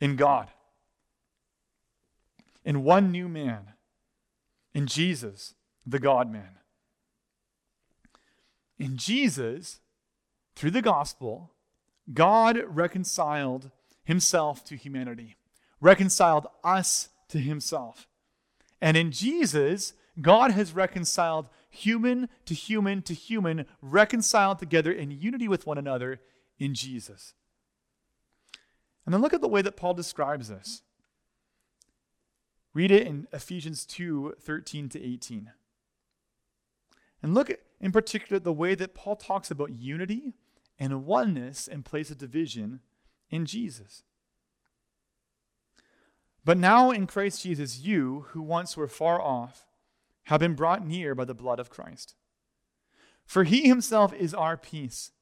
in 0.00 0.16
God. 0.16 0.50
In 2.64 2.82
one 2.82 3.12
new 3.12 3.28
man, 3.28 3.74
in 4.74 4.88
Jesus, 4.88 5.54
the 5.86 6.00
God 6.00 6.28
man. 6.28 6.58
In 8.80 8.96
Jesus, 8.96 9.78
through 10.56 10.72
the 10.72 10.82
gospel, 10.82 11.53
God 12.12 12.62
reconciled 12.66 13.70
himself 14.04 14.64
to 14.64 14.76
humanity, 14.76 15.36
reconciled 15.80 16.46
us 16.62 17.08
to 17.28 17.38
himself. 17.38 18.06
And 18.80 18.96
in 18.96 19.10
Jesus, 19.10 19.94
God 20.20 20.50
has 20.50 20.72
reconciled 20.72 21.48
human 21.70 22.28
to 22.44 22.54
human 22.54 23.02
to 23.02 23.14
human, 23.14 23.66
reconciled 23.80 24.58
together 24.58 24.92
in 24.92 25.10
unity 25.10 25.48
with 25.48 25.66
one 25.66 25.78
another 25.78 26.20
in 26.58 26.74
Jesus. 26.74 27.34
And 29.04 29.12
then 29.12 29.20
look 29.20 29.34
at 29.34 29.40
the 29.40 29.48
way 29.48 29.62
that 29.62 29.76
Paul 29.76 29.94
describes 29.94 30.48
this. 30.48 30.82
Read 32.72 32.90
it 32.90 33.06
in 33.06 33.26
Ephesians 33.32 33.84
2 33.86 34.34
13 34.40 34.88
to 34.90 35.02
18. 35.02 35.52
And 37.22 37.34
look 37.34 37.50
in 37.80 37.92
particular 37.92 38.36
at 38.36 38.44
the 38.44 38.52
way 38.52 38.74
that 38.74 38.94
Paul 38.94 39.16
talks 39.16 39.50
about 39.50 39.72
unity 39.72 40.34
and 40.78 41.04
oneness 41.04 41.66
in 41.66 41.82
place 41.82 42.10
of 42.10 42.18
division 42.18 42.80
in 43.30 43.46
Jesus. 43.46 44.02
But 46.44 46.58
now 46.58 46.90
in 46.90 47.06
Christ 47.06 47.42
Jesus, 47.42 47.80
you, 47.80 48.26
who 48.30 48.42
once 48.42 48.76
were 48.76 48.88
far 48.88 49.20
off, 49.20 49.66
have 50.24 50.40
been 50.40 50.54
brought 50.54 50.86
near 50.86 51.14
by 51.14 51.24
the 51.24 51.34
blood 51.34 51.58
of 51.58 51.70
Christ. 51.70 52.14
For 53.24 53.44
he 53.44 53.66
himself 53.66 54.12
is 54.12 54.34
our 54.34 54.56
peace, 54.56 55.12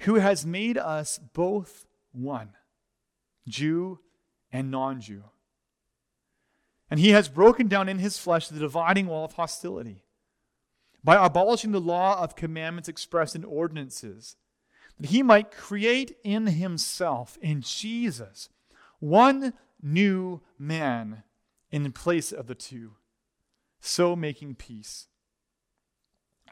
who 0.00 0.16
has 0.16 0.46
made 0.46 0.78
us 0.78 1.18
both 1.18 1.86
one, 2.12 2.50
Jew 3.48 3.98
and 4.52 4.70
non 4.70 5.00
Jew. 5.00 5.24
And 6.90 7.00
he 7.00 7.10
has 7.10 7.28
broken 7.28 7.68
down 7.68 7.88
in 7.88 7.98
his 7.98 8.18
flesh 8.18 8.48
the 8.48 8.60
dividing 8.60 9.08
wall 9.08 9.24
of 9.24 9.34
hostility 9.34 10.04
by 11.04 11.24
abolishing 11.24 11.72
the 11.72 11.80
law 11.80 12.22
of 12.22 12.36
commandments 12.36 12.88
expressed 12.88 13.36
in 13.36 13.44
ordinances 13.44 14.36
that 14.98 15.10
he 15.10 15.22
might 15.22 15.50
create 15.50 16.16
in 16.24 16.46
himself, 16.46 17.38
in 17.40 17.60
Jesus, 17.60 18.48
one 18.98 19.52
new 19.80 20.40
man 20.58 21.22
in 21.70 21.90
place 21.92 22.32
of 22.32 22.46
the 22.46 22.54
two, 22.54 22.92
so 23.80 24.16
making 24.16 24.54
peace, 24.54 25.06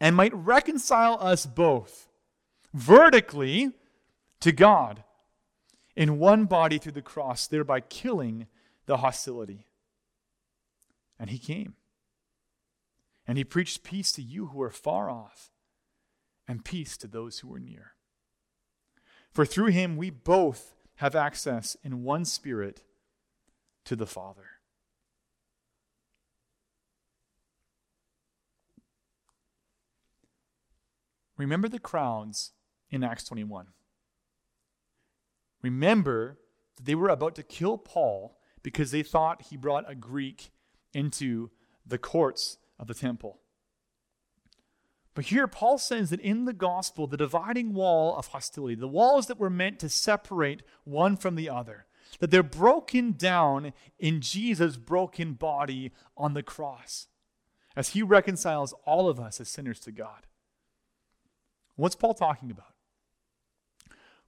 and 0.00 0.15
might 0.15 0.35
reconcile 0.35 1.19
us 1.21 1.47
both 1.47 2.09
vertically 2.73 3.73
to 4.41 4.53
God 4.53 5.03
in 5.97 6.19
one 6.19 6.45
body 6.45 6.79
through 6.79 6.93
the 6.93 7.03
cross, 7.03 7.47
thereby 7.47 7.81
killing 7.81 8.47
the 8.85 8.99
hostility. 8.99 9.67
And 11.19 11.31
he 11.31 11.38
came. 11.38 11.75
And 13.26 13.38
he 13.38 13.45
preached 13.45 13.83
peace 13.83 14.12
to 14.12 14.23
you 14.23 14.47
who 14.47 14.62
are 14.62 14.71
far 14.71 15.11
off, 15.11 15.50
and 16.47 16.65
peace 16.65 16.97
to 16.99 17.09
those 17.09 17.41
who 17.41 17.53
are 17.55 17.59
near. 17.59 17.96
For 19.37 19.45
through 19.45 19.66
him 19.66 19.99
we 19.99 20.09
both 20.09 20.75
have 20.95 21.14
access 21.14 21.76
in 21.85 22.02
one 22.02 22.25
spirit 22.25 22.83
to 23.85 23.95
the 23.95 24.07
Father. 24.07 24.47
Remember 31.37 31.69
the 31.69 31.78
crowds 31.78 32.52
in 32.88 33.05
Acts 33.05 33.25
21. 33.25 33.66
Remember 35.61 36.38
that 36.76 36.87
they 36.87 36.95
were 36.95 37.11
about 37.11 37.35
to 37.35 37.43
kill 37.43 37.76
Paul 37.76 38.38
because 38.62 38.90
they 38.90 39.02
thought 39.02 39.49
he 39.50 39.59
brought 39.59 39.85
a 39.87 39.95
Greek 39.95 40.50
into 40.95 41.50
the 41.85 41.99
courts 41.99 42.57
of 42.78 42.87
the 42.87 42.95
temple. 42.95 43.40
But 45.17 45.25
here, 45.25 45.47
Paul 45.47 45.79
says 45.79 46.11
that 46.11 46.21
in 46.21 46.45
the 46.45 46.53
gospel, 46.53 47.07
the 47.07 47.17
dividing 47.17 47.73
wall 47.73 48.15
of 48.17 48.29
hostility, 48.29 48.75
the 48.75 48.87
walls 48.87 49.29
that 49.29 49.41
were 49.41 49.49
meant 49.49 49.79
to 49.79 49.89
separate 49.89 50.63
one 50.85 51.17
from 51.17 51.37
the 51.37 51.49
other, 51.49 51.87
that 52.21 52.31
they're 52.31 52.43
broken 52.43 53.13
down 53.13 53.73
in 53.99 54.21
Jesus' 54.21 54.77
broken 54.77 55.33
body 55.33 55.91
on 56.19 56.35
the 56.35 56.43
cross 56.43 57.09
as 57.75 57.91
he 57.91 58.03
reconciles 58.03 58.75
all 58.85 59.09
of 59.09 59.19
us 59.19 59.41
as 59.41 59.49
sinners 59.49 59.81
to 59.81 59.91
God. 59.91 60.27
What's 61.77 61.97
Paul 61.97 62.13
talking 62.13 62.51
about? 62.51 62.75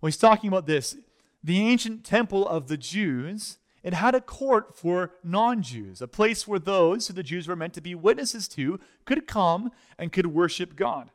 Well, 0.00 0.09
he's 0.09 0.16
talking 0.16 0.49
about 0.49 0.66
this. 0.66 0.97
The 1.45 1.61
ancient 1.61 2.02
temple 2.02 2.49
of 2.49 2.68
the 2.68 2.78
Jews 2.78 3.59
it 3.88 3.95
had 3.95 4.14
a 4.14 4.21
court 4.21 4.76
for 4.76 5.12
non 5.25 5.62
Jews, 5.62 6.02
a 6.02 6.07
place 6.07 6.47
where 6.47 6.59
those 6.59 7.07
who 7.09 7.14
the 7.14 7.23
Jews 7.23 7.49
were 7.49 7.57
meant 7.57 7.73
to 7.73 7.80
be 7.80 7.95
witnesses 7.95 8.47
to 8.49 8.78
could 9.07 9.26
come 9.26 9.73
and 9.99 10.12
could 10.12 10.26
worship 10.26 10.76
God. 10.76 11.11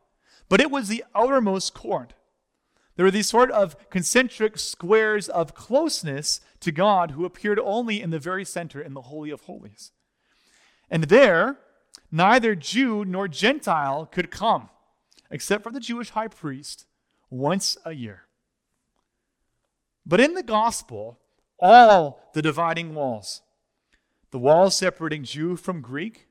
But 0.49 0.59
it 0.59 0.71
was 0.71 0.87
the 0.87 1.03
outermost 1.13 1.75
court. 1.75 2.15
There 2.95 3.05
were 3.05 3.11
these 3.11 3.29
sort 3.29 3.51
of 3.51 3.77
concentric 3.91 4.57
squares 4.57 5.29
of 5.29 5.53
closeness 5.53 6.41
to 6.61 6.71
God 6.71 7.11
who 7.11 7.25
appeared 7.25 7.59
only 7.59 8.01
in 8.01 8.09
the 8.09 8.17
very 8.17 8.43
center 8.43 8.81
in 8.81 8.95
the 8.95 9.03
Holy 9.03 9.29
of 9.29 9.41
Holies. 9.41 9.91
And 10.89 11.03
there, 11.03 11.57
neither 12.11 12.55
Jew 12.55 13.05
nor 13.05 13.27
Gentile 13.27 14.07
could 14.07 14.31
come, 14.31 14.71
except 15.29 15.61
for 15.61 15.71
the 15.71 15.79
Jewish 15.79 16.09
high 16.09 16.27
priest, 16.27 16.87
once 17.29 17.77
a 17.85 17.91
year. 17.91 18.23
But 20.07 20.19
in 20.19 20.33
the 20.33 20.41
gospel, 20.41 21.19
all 21.59 22.29
the 22.33 22.41
dividing 22.41 22.93
walls 22.95 23.41
the 24.33 24.39
walls 24.39 24.75
separating 24.75 25.23
Jew 25.23 25.55
from 25.55 25.79
Greek, 25.79 26.27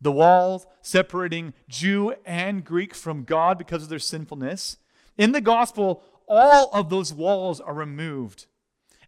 the 0.00 0.12
wall 0.12 0.64
separating 0.80 1.54
Jew 1.68 2.14
and 2.24 2.64
Greek 2.64 2.94
from 2.94 3.24
God 3.24 3.58
because 3.58 3.82
of 3.82 3.88
their 3.88 3.98
sinfulness. 3.98 4.76
In 5.18 5.32
the 5.32 5.40
gospel, 5.40 6.04
all 6.28 6.70
of 6.72 6.88
those 6.88 7.12
walls 7.12 7.60
are 7.60 7.74
removed. 7.74 8.46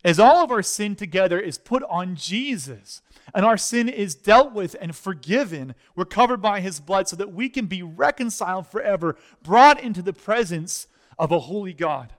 As 0.04 0.18
all 0.18 0.42
of 0.42 0.50
our 0.50 0.64
sin 0.64 0.96
together 0.96 1.38
is 1.38 1.58
put 1.58 1.84
on 1.84 2.16
Jesus, 2.16 3.02
and 3.32 3.46
our 3.46 3.56
sin 3.56 3.88
is 3.88 4.16
dealt 4.16 4.52
with 4.52 4.74
and 4.80 4.96
forgiven, 4.96 5.76
we're 5.94 6.04
covered 6.04 6.42
by 6.42 6.60
his 6.60 6.80
blood 6.80 7.08
so 7.08 7.14
that 7.14 7.32
we 7.32 7.48
can 7.48 7.66
be 7.66 7.84
reconciled 7.84 8.66
forever, 8.66 9.16
brought 9.44 9.80
into 9.80 10.02
the 10.02 10.12
presence 10.12 10.88
of 11.20 11.30
a 11.30 11.38
holy 11.38 11.72
God, 11.72 12.12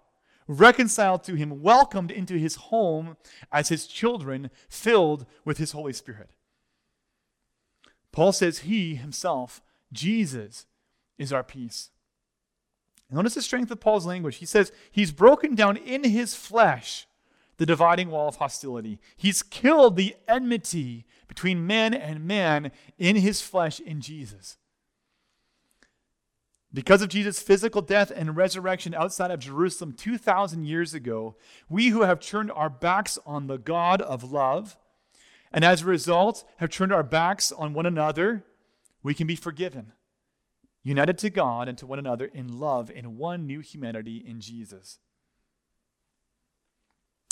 reconciled 0.48 1.24
to 1.24 1.36
him, 1.36 1.62
welcomed 1.62 2.12
into 2.12 2.36
his 2.36 2.56
home 2.56 3.18
as 3.52 3.70
his 3.70 3.88
children, 3.88 4.50
filled 4.70 5.26
with 5.44 5.58
his 5.58 5.72
Holy 5.72 5.94
Spirit. 5.94 6.32
Paul 8.12 8.32
says 8.32 8.60
he 8.60 8.96
himself, 8.96 9.62
Jesus, 9.92 10.66
is 11.18 11.34
our 11.34 11.44
peace. 11.44 11.90
Notice 13.12 13.36
the 13.36 13.42
strength 13.42 13.72
of 13.72 13.80
Paul's 13.80 14.06
language. 14.06 14.38
He 14.38 14.46
says 14.46 14.72
he's 14.92 15.12
broken 15.12 15.56
down 15.56 15.78
in 15.78 16.04
his 16.04 16.36
flesh 16.36 17.08
the 17.58 17.66
dividing 17.66 18.10
wall 18.10 18.28
of 18.28 18.38
hostility. 18.38 19.00
He's 19.16 19.44
killed 19.44 19.96
the 19.96 20.16
enmity 20.28 21.06
between 21.28 21.66
man 21.66 21.94
and 21.94 22.26
man 22.26 22.72
in 22.98 23.16
his 23.16 23.42
flesh 23.42 23.80
in 23.80 24.02
Jesus. 24.02 24.58
Because 26.76 27.02
of 27.02 27.08
Jesus' 27.08 27.40
physical 27.40 27.82
death 27.82 28.12
and 28.14 28.36
resurrection 28.36 28.94
outside 28.94 29.32
of 29.32 29.40
Jerusalem 29.40 29.94
2,000 29.94 30.66
years 30.66 30.94
ago, 30.94 31.38
we 31.70 31.88
who 31.88 32.02
have 32.02 32.20
turned 32.20 32.52
our 32.52 32.70
backs 32.70 33.18
on 33.26 33.48
the 33.48 33.58
God 33.58 34.02
of 34.02 34.30
love 34.30 34.76
and 35.54 35.64
as 35.64 35.84
a 35.84 35.86
result 35.86 36.44
have 36.58 36.70
turned 36.70 36.92
our 36.92 37.02
backs 37.02 37.54
on 37.54 37.74
one 37.74 37.86
another, 37.86 38.44
we 39.02 39.14
can 39.14 39.26
be 39.26 39.38
forgiven, 39.38 39.94
united 40.84 41.18
to 41.20 41.30
God 41.30 41.70
and 41.70 41.78
to 41.78 41.86
one 41.86 41.98
another 41.98 42.26
in 42.26 42.60
love 42.60 42.92
in 42.92 43.18
one 43.18 43.48
new 43.48 43.62
humanity 43.62 44.18
in 44.18 44.42
Jesus. 44.42 45.00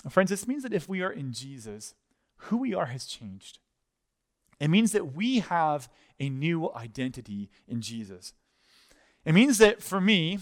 Friends, 0.09 0.29
this 0.29 0.47
means 0.47 0.63
that 0.63 0.73
if 0.73 0.87
we 0.87 1.01
are 1.01 1.11
in 1.11 1.33
Jesus, 1.33 1.95
who 2.37 2.55
we 2.55 2.73
are 2.73 2.85
has 2.85 3.05
changed. 3.05 3.59
It 4.57 4.69
means 4.69 4.93
that 4.93 5.13
we 5.13 5.39
have 5.39 5.89
a 6.17 6.29
new 6.29 6.71
identity 6.73 7.49
in 7.67 7.81
Jesus. 7.81 8.31
It 9.25 9.33
means 9.33 9.57
that 9.59 9.81
for 9.81 10.01
me, 10.01 10.39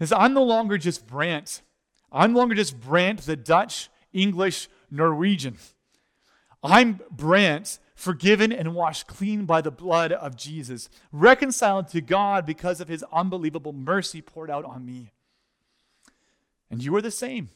is 0.00 0.12
I'm 0.12 0.32
no 0.32 0.44
longer 0.44 0.78
just 0.78 1.06
Brant. 1.06 1.62
I'm 2.10 2.32
no 2.32 2.40
longer 2.40 2.54
just 2.54 2.80
Brant, 2.80 3.20
the 3.20 3.36
Dutch, 3.36 3.90
English, 4.12 4.68
Norwegian. 4.90 5.56
I'm 6.62 7.00
Brant, 7.10 7.78
forgiven 7.94 8.52
and 8.52 8.74
washed 8.74 9.06
clean 9.06 9.44
by 9.44 9.60
the 9.60 9.70
blood 9.70 10.12
of 10.12 10.36
Jesus, 10.36 10.88
reconciled 11.12 11.88
to 11.88 12.00
God 12.00 12.46
because 12.46 12.80
of 12.80 12.88
his 12.88 13.04
unbelievable 13.12 13.72
mercy 13.72 14.22
poured 14.22 14.50
out 14.50 14.64
on 14.64 14.86
me. 14.86 15.12
And 16.70 16.82
you 16.82 16.94
are 16.96 17.02
the 17.02 17.10
same. 17.10 17.48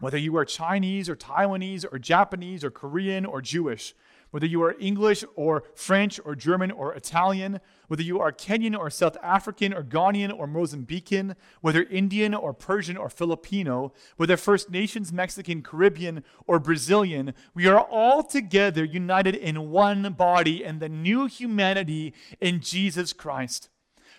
Whether 0.00 0.18
you 0.18 0.36
are 0.36 0.44
Chinese 0.44 1.08
or 1.08 1.16
Taiwanese 1.16 1.84
or 1.90 1.98
Japanese 1.98 2.64
or 2.64 2.70
Korean 2.70 3.26
or 3.26 3.42
Jewish, 3.42 3.94
whether 4.30 4.46
you 4.46 4.62
are 4.62 4.76
English 4.78 5.24
or 5.34 5.64
French 5.74 6.20
or 6.24 6.34
German 6.34 6.70
or 6.70 6.94
Italian, 6.94 7.60
whether 7.88 8.02
you 8.02 8.20
are 8.20 8.32
Kenyan 8.32 8.78
or 8.78 8.90
South 8.90 9.16
African 9.22 9.74
or 9.74 9.82
Ghanaian 9.82 10.36
or 10.36 10.46
Mozambican, 10.46 11.34
whether 11.60 11.82
Indian 11.84 12.34
or 12.34 12.54
Persian 12.54 12.96
or 12.96 13.08
Filipino, 13.08 13.92
whether 14.16 14.36
First 14.36 14.70
Nations, 14.70 15.12
Mexican, 15.12 15.62
Caribbean, 15.62 16.22
or 16.46 16.58
Brazilian, 16.58 17.34
we 17.54 17.66
are 17.66 17.80
all 17.80 18.22
together 18.22 18.84
united 18.84 19.34
in 19.34 19.70
one 19.70 20.12
body 20.12 20.62
in 20.62 20.78
the 20.78 20.88
new 20.88 21.26
humanity 21.26 22.14
in 22.40 22.60
Jesus 22.60 23.12
Christ, 23.12 23.68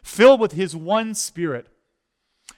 filled 0.03 0.39
with 0.39 0.51
his 0.51 0.75
one 0.75 1.15
spirit 1.15 1.67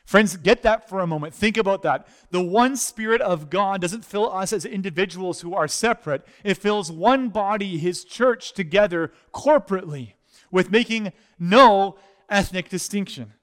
Friends, 0.05 0.35
get 0.35 0.63
that 0.63 0.89
for 0.89 0.99
a 0.99 1.07
moment. 1.07 1.33
Think 1.33 1.57
about 1.57 1.81
that. 1.83 2.07
The 2.29 2.41
one 2.41 2.75
Spirit 2.75 3.21
of 3.21 3.49
God 3.49 3.81
doesn't 3.81 4.05
fill 4.05 4.31
us 4.31 4.51
as 4.51 4.65
individuals 4.65 5.41
who 5.41 5.53
are 5.55 5.67
separate, 5.67 6.25
it 6.43 6.57
fills 6.57 6.91
one 6.91 7.29
body, 7.29 7.77
His 7.77 8.03
church, 8.03 8.53
together 8.53 9.11
corporately, 9.33 10.13
with 10.51 10.71
making 10.71 11.13
no 11.39 11.97
ethnic 12.29 12.69
distinction. 12.69 13.33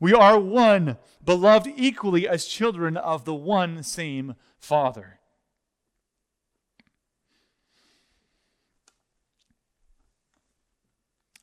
We 0.00 0.12
are 0.12 0.40
one, 0.40 0.96
beloved 1.22 1.72
equally 1.76 2.26
as 2.26 2.46
children 2.46 2.96
of 2.96 3.24
the 3.24 3.34
one 3.34 3.82
same 3.82 4.34
Father. 4.58 5.20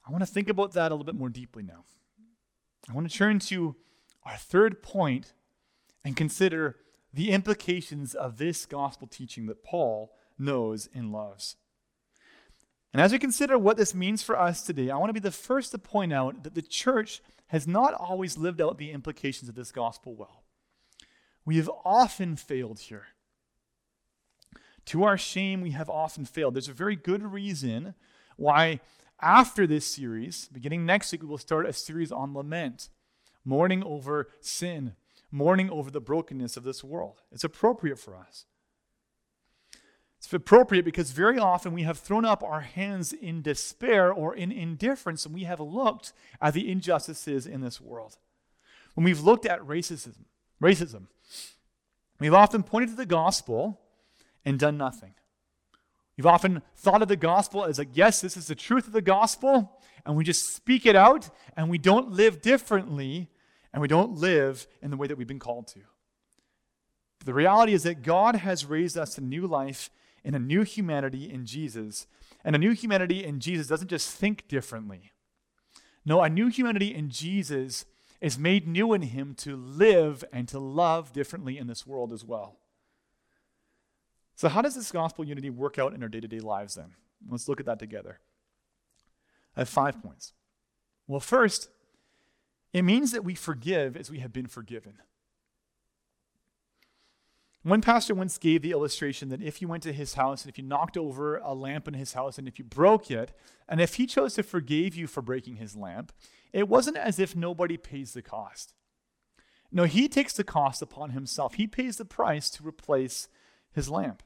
I 0.05 0.11
want 0.11 0.21
to 0.21 0.31
think 0.31 0.49
about 0.49 0.73
that 0.73 0.91
a 0.91 0.93
little 0.95 1.05
bit 1.05 1.15
more 1.15 1.29
deeply 1.29 1.63
now. 1.63 1.83
I 2.89 2.93
want 2.93 3.09
to 3.09 3.15
turn 3.15 3.39
to 3.39 3.75
our 4.27 4.37
third 4.37 4.83
point 4.83 5.33
and 6.03 6.15
consider 6.15 6.75
the 7.13 7.31
implications 7.31 8.13
of 8.13 8.37
this 8.37 8.65
gospel 8.65 9.07
teaching 9.07 9.47
that 9.47 9.63
Paul 9.63 10.11
knows 10.37 10.89
and 10.93 11.11
loves. 11.11 11.55
And 12.93 13.01
as 13.01 13.11
we 13.11 13.19
consider 13.19 13.57
what 13.57 13.77
this 13.77 13.95
means 13.95 14.23
for 14.23 14.39
us 14.39 14.61
today, 14.63 14.89
I 14.89 14.97
want 14.97 15.09
to 15.09 15.13
be 15.13 15.19
the 15.19 15.31
first 15.31 15.71
to 15.71 15.77
point 15.77 16.13
out 16.13 16.43
that 16.43 16.55
the 16.55 16.61
church 16.61 17.21
has 17.47 17.67
not 17.67 17.93
always 17.93 18.37
lived 18.37 18.61
out 18.61 18.77
the 18.77 18.91
implications 18.91 19.49
of 19.49 19.55
this 19.55 19.71
gospel 19.71 20.15
well. 20.15 20.43
We 21.45 21.57
have 21.57 21.71
often 21.85 22.35
failed 22.35 22.79
here. 22.79 23.07
To 24.87 25.03
our 25.03 25.17
shame, 25.17 25.61
we 25.61 25.71
have 25.71 25.89
often 25.89 26.25
failed. 26.25 26.55
There's 26.55 26.69
a 26.69 26.73
very 26.73 26.95
good 26.95 27.23
reason 27.23 27.93
why, 28.35 28.79
after 29.21 29.65
this 29.65 29.85
series, 29.85 30.49
beginning 30.51 30.85
next 30.85 31.11
week, 31.11 31.21
we 31.21 31.27
will 31.27 31.37
start 31.37 31.65
a 31.65 31.73
series 31.73 32.11
on 32.11 32.33
lament 32.33 32.89
mourning 33.47 33.81
over 33.83 34.27
sin, 34.41 34.93
mourning 35.31 35.69
over 35.69 35.89
the 35.89 36.01
brokenness 36.01 36.57
of 36.57 36.63
this 36.63 36.83
world. 36.83 37.21
It's 37.31 37.45
appropriate 37.45 37.97
for 37.97 38.15
us. 38.15 38.45
It's 40.17 40.33
appropriate 40.33 40.83
because 40.83 41.11
very 41.11 41.39
often 41.39 41.73
we 41.73 41.83
have 41.83 41.97
thrown 41.97 42.25
up 42.25 42.43
our 42.43 42.59
hands 42.59 43.13
in 43.13 43.41
despair 43.41 44.11
or 44.11 44.35
in 44.35 44.51
indifference 44.51 45.25
and 45.25 45.33
we 45.33 45.45
have 45.45 45.61
looked 45.61 46.11
at 46.41 46.53
the 46.53 46.69
injustices 46.69 47.47
in 47.47 47.61
this 47.61 47.79
world. 47.79 48.17
When 48.95 49.05
we've 49.05 49.21
looked 49.21 49.45
at 49.45 49.61
racism, 49.61 50.25
racism, 50.61 51.07
we've 52.19 52.33
often 52.33 52.63
pointed 52.63 52.89
to 52.89 52.95
the 52.95 53.05
gospel 53.05 53.79
and 54.43 54.59
done 54.59 54.77
nothing. 54.77 55.13
We've 56.17 56.25
often 56.25 56.63
thought 56.75 57.03
of 57.03 57.07
the 57.07 57.15
gospel 57.15 57.63
as 57.63 57.77
like, 57.77 57.89
yes, 57.93 58.19
this 58.19 58.35
is 58.35 58.47
the 58.47 58.55
truth 58.55 58.87
of 58.87 58.93
the 58.93 59.01
gospel, 59.01 59.79
and 60.05 60.17
we 60.17 60.23
just 60.23 60.53
speak 60.53 60.85
it 60.85 60.95
out 60.95 61.29
and 61.55 61.69
we 61.69 61.77
don't 61.77 62.11
live 62.11 62.41
differently 62.41 63.29
and 63.73 63.81
we 63.81 63.87
don't 63.87 64.17
live 64.17 64.67
in 64.81 64.91
the 64.91 64.97
way 64.97 65.07
that 65.07 65.17
we've 65.17 65.27
been 65.27 65.39
called 65.39 65.67
to. 65.67 65.81
The 67.25 67.33
reality 67.33 67.73
is 67.73 67.83
that 67.83 68.03
God 68.03 68.35
has 68.35 68.65
raised 68.65 68.97
us 68.97 69.15
to 69.15 69.21
new 69.21 69.47
life 69.47 69.89
in 70.23 70.35
a 70.35 70.39
new 70.39 70.63
humanity 70.63 71.29
in 71.29 71.45
Jesus. 71.45 72.07
And 72.43 72.55
a 72.55 72.59
new 72.59 72.71
humanity 72.71 73.23
in 73.23 73.39
Jesus 73.39 73.67
doesn't 73.67 73.89
just 73.89 74.11
think 74.11 74.47
differently. 74.47 75.11
No, 76.05 76.21
a 76.21 76.29
new 76.29 76.47
humanity 76.47 76.93
in 76.93 77.09
Jesus 77.09 77.85
is 78.21 78.37
made 78.37 78.67
new 78.67 78.93
in 78.93 79.01
him 79.01 79.35
to 79.35 79.55
live 79.55 80.23
and 80.31 80.47
to 80.47 80.59
love 80.59 81.11
differently 81.13 81.57
in 81.57 81.67
this 81.67 81.85
world 81.85 82.13
as 82.13 82.23
well. 82.23 82.57
So, 84.35 84.49
how 84.49 84.61
does 84.61 84.75
this 84.75 84.91
gospel 84.91 85.25
unity 85.25 85.49
work 85.49 85.79
out 85.79 85.93
in 85.93 86.03
our 86.03 86.09
day 86.09 86.19
to 86.19 86.27
day 86.27 86.39
lives 86.39 86.75
then? 86.75 86.93
Let's 87.27 87.47
look 87.47 87.59
at 87.59 87.65
that 87.65 87.79
together. 87.79 88.19
I 89.55 89.61
have 89.61 89.69
five 89.69 90.01
points. 90.01 90.33
Well, 91.07 91.19
first, 91.19 91.69
it 92.73 92.83
means 92.83 93.11
that 93.11 93.23
we 93.23 93.35
forgive 93.35 93.95
as 93.95 94.11
we 94.11 94.19
have 94.19 94.33
been 94.33 94.47
forgiven. 94.47 94.95
One 97.63 97.81
pastor 97.81 98.15
once 98.15 98.37
gave 98.37 98.61
the 98.61 98.71
illustration 98.71 99.27
that 99.29 99.41
if 99.41 99.61
you 99.61 99.67
went 99.67 99.83
to 99.83 99.91
his 99.91 100.13
house 100.13 100.43
and 100.43 100.49
if 100.49 100.57
you 100.57 100.63
knocked 100.63 100.95
over 100.95 101.37
a 101.37 101.53
lamp 101.53 101.87
in 101.87 101.95
his 101.95 102.13
house 102.13 102.37
and 102.37 102.47
if 102.47 102.57
you 102.57 102.63
broke 102.63 103.11
it, 103.11 103.33
and 103.67 103.81
if 103.81 103.95
he 103.95 104.05
chose 104.05 104.35
to 104.35 104.43
forgive 104.43 104.95
you 104.95 105.05
for 105.05 105.21
breaking 105.21 105.57
his 105.57 105.75
lamp, 105.75 106.13
it 106.53 106.69
wasn't 106.69 106.95
as 106.95 107.19
if 107.19 107.35
nobody 107.35 107.75
pays 107.75 108.13
the 108.13 108.21
cost. 108.21 108.73
No, 109.69 109.83
he 109.83 110.07
takes 110.07 110.33
the 110.33 110.45
cost 110.45 110.81
upon 110.81 111.09
himself. 111.09 111.55
He 111.55 111.67
pays 111.67 111.97
the 111.97 112.05
price 112.05 112.49
to 112.51 112.65
replace 112.65 113.27
his 113.73 113.89
lamp. 113.89 114.23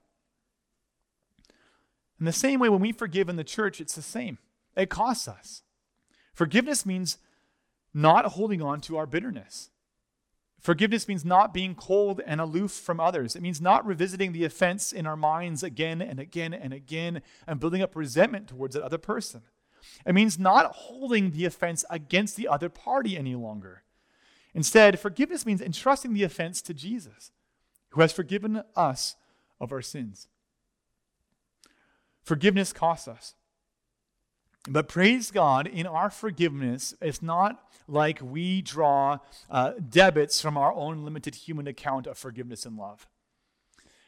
In 2.20 2.26
the 2.26 2.32
same 2.32 2.60
way, 2.60 2.70
when 2.70 2.82
we 2.82 2.92
forgive 2.92 3.28
in 3.28 3.38
the 3.38 3.44
church, 3.44 3.82
it's 3.82 3.96
the 3.96 4.04
same. 4.04 4.38
It 4.78 4.92
costs 4.92 5.28
us. 5.28 5.64
Forgiveness 6.34 6.86
means 6.86 7.18
not 7.94 8.26
holding 8.26 8.62
on 8.62 8.82
to 8.82 8.98
our 8.98 9.06
bitterness. 9.06 9.70
Forgiveness 10.60 11.08
means 11.08 11.26
not 11.26 11.54
being 11.54 11.74
cold 11.74 12.22
and 12.26 12.40
aloof 12.40 12.72
from 12.72 13.00
others. 13.00 13.36
It 13.36 13.42
means 13.42 13.60
not 13.60 13.86
revisiting 13.86 14.32
the 14.32 14.46
offense 14.46 14.94
in 14.94 15.08
our 15.08 15.16
minds 15.16 15.64
again 15.64 16.02
and 16.02 16.20
again 16.20 16.54
and 16.54 16.72
again 16.72 17.24
and 17.48 17.60
building 17.60 17.82
up 17.82 17.96
resentment 17.96 18.48
towards 18.48 18.76
that 18.76 18.84
other 18.84 19.00
person. 19.00 19.42
It 20.06 20.14
means 20.14 20.38
not 20.38 20.76
holding 20.76 21.32
the 21.32 21.46
offense 21.46 21.84
against 21.90 22.36
the 22.38 22.48
other 22.48 22.70
party 22.70 23.18
any 23.18 23.34
longer. 23.34 23.82
Instead, 24.54 25.00
forgiveness 25.00 25.46
means 25.46 25.62
entrusting 25.62 26.14
the 26.14 26.24
offense 26.24 26.62
to 26.62 26.76
Jesus, 26.76 27.32
who 27.90 28.02
has 28.02 28.12
forgiven 28.12 28.64
us 28.76 29.16
of 29.60 29.72
our 29.72 29.82
sins. 29.82 30.28
Forgiveness 32.24 32.72
costs 32.72 33.08
us. 33.08 33.34
But 34.70 34.88
praise 34.88 35.32
God, 35.32 35.68
in 35.68 35.88
our 35.88 36.10
forgiveness, 36.10 36.94
it's 37.02 37.22
not 37.22 37.64
like 37.88 38.20
we 38.22 38.62
draw 38.62 39.18
uh, 39.50 39.74
debits 39.90 40.40
from 40.40 40.58
our 40.58 40.72
own 40.74 41.04
limited 41.04 41.36
human 41.36 41.68
account 41.68 42.08
of 42.08 42.18
forgiveness 42.18 42.66
and 42.66 42.78
love. 42.78 43.08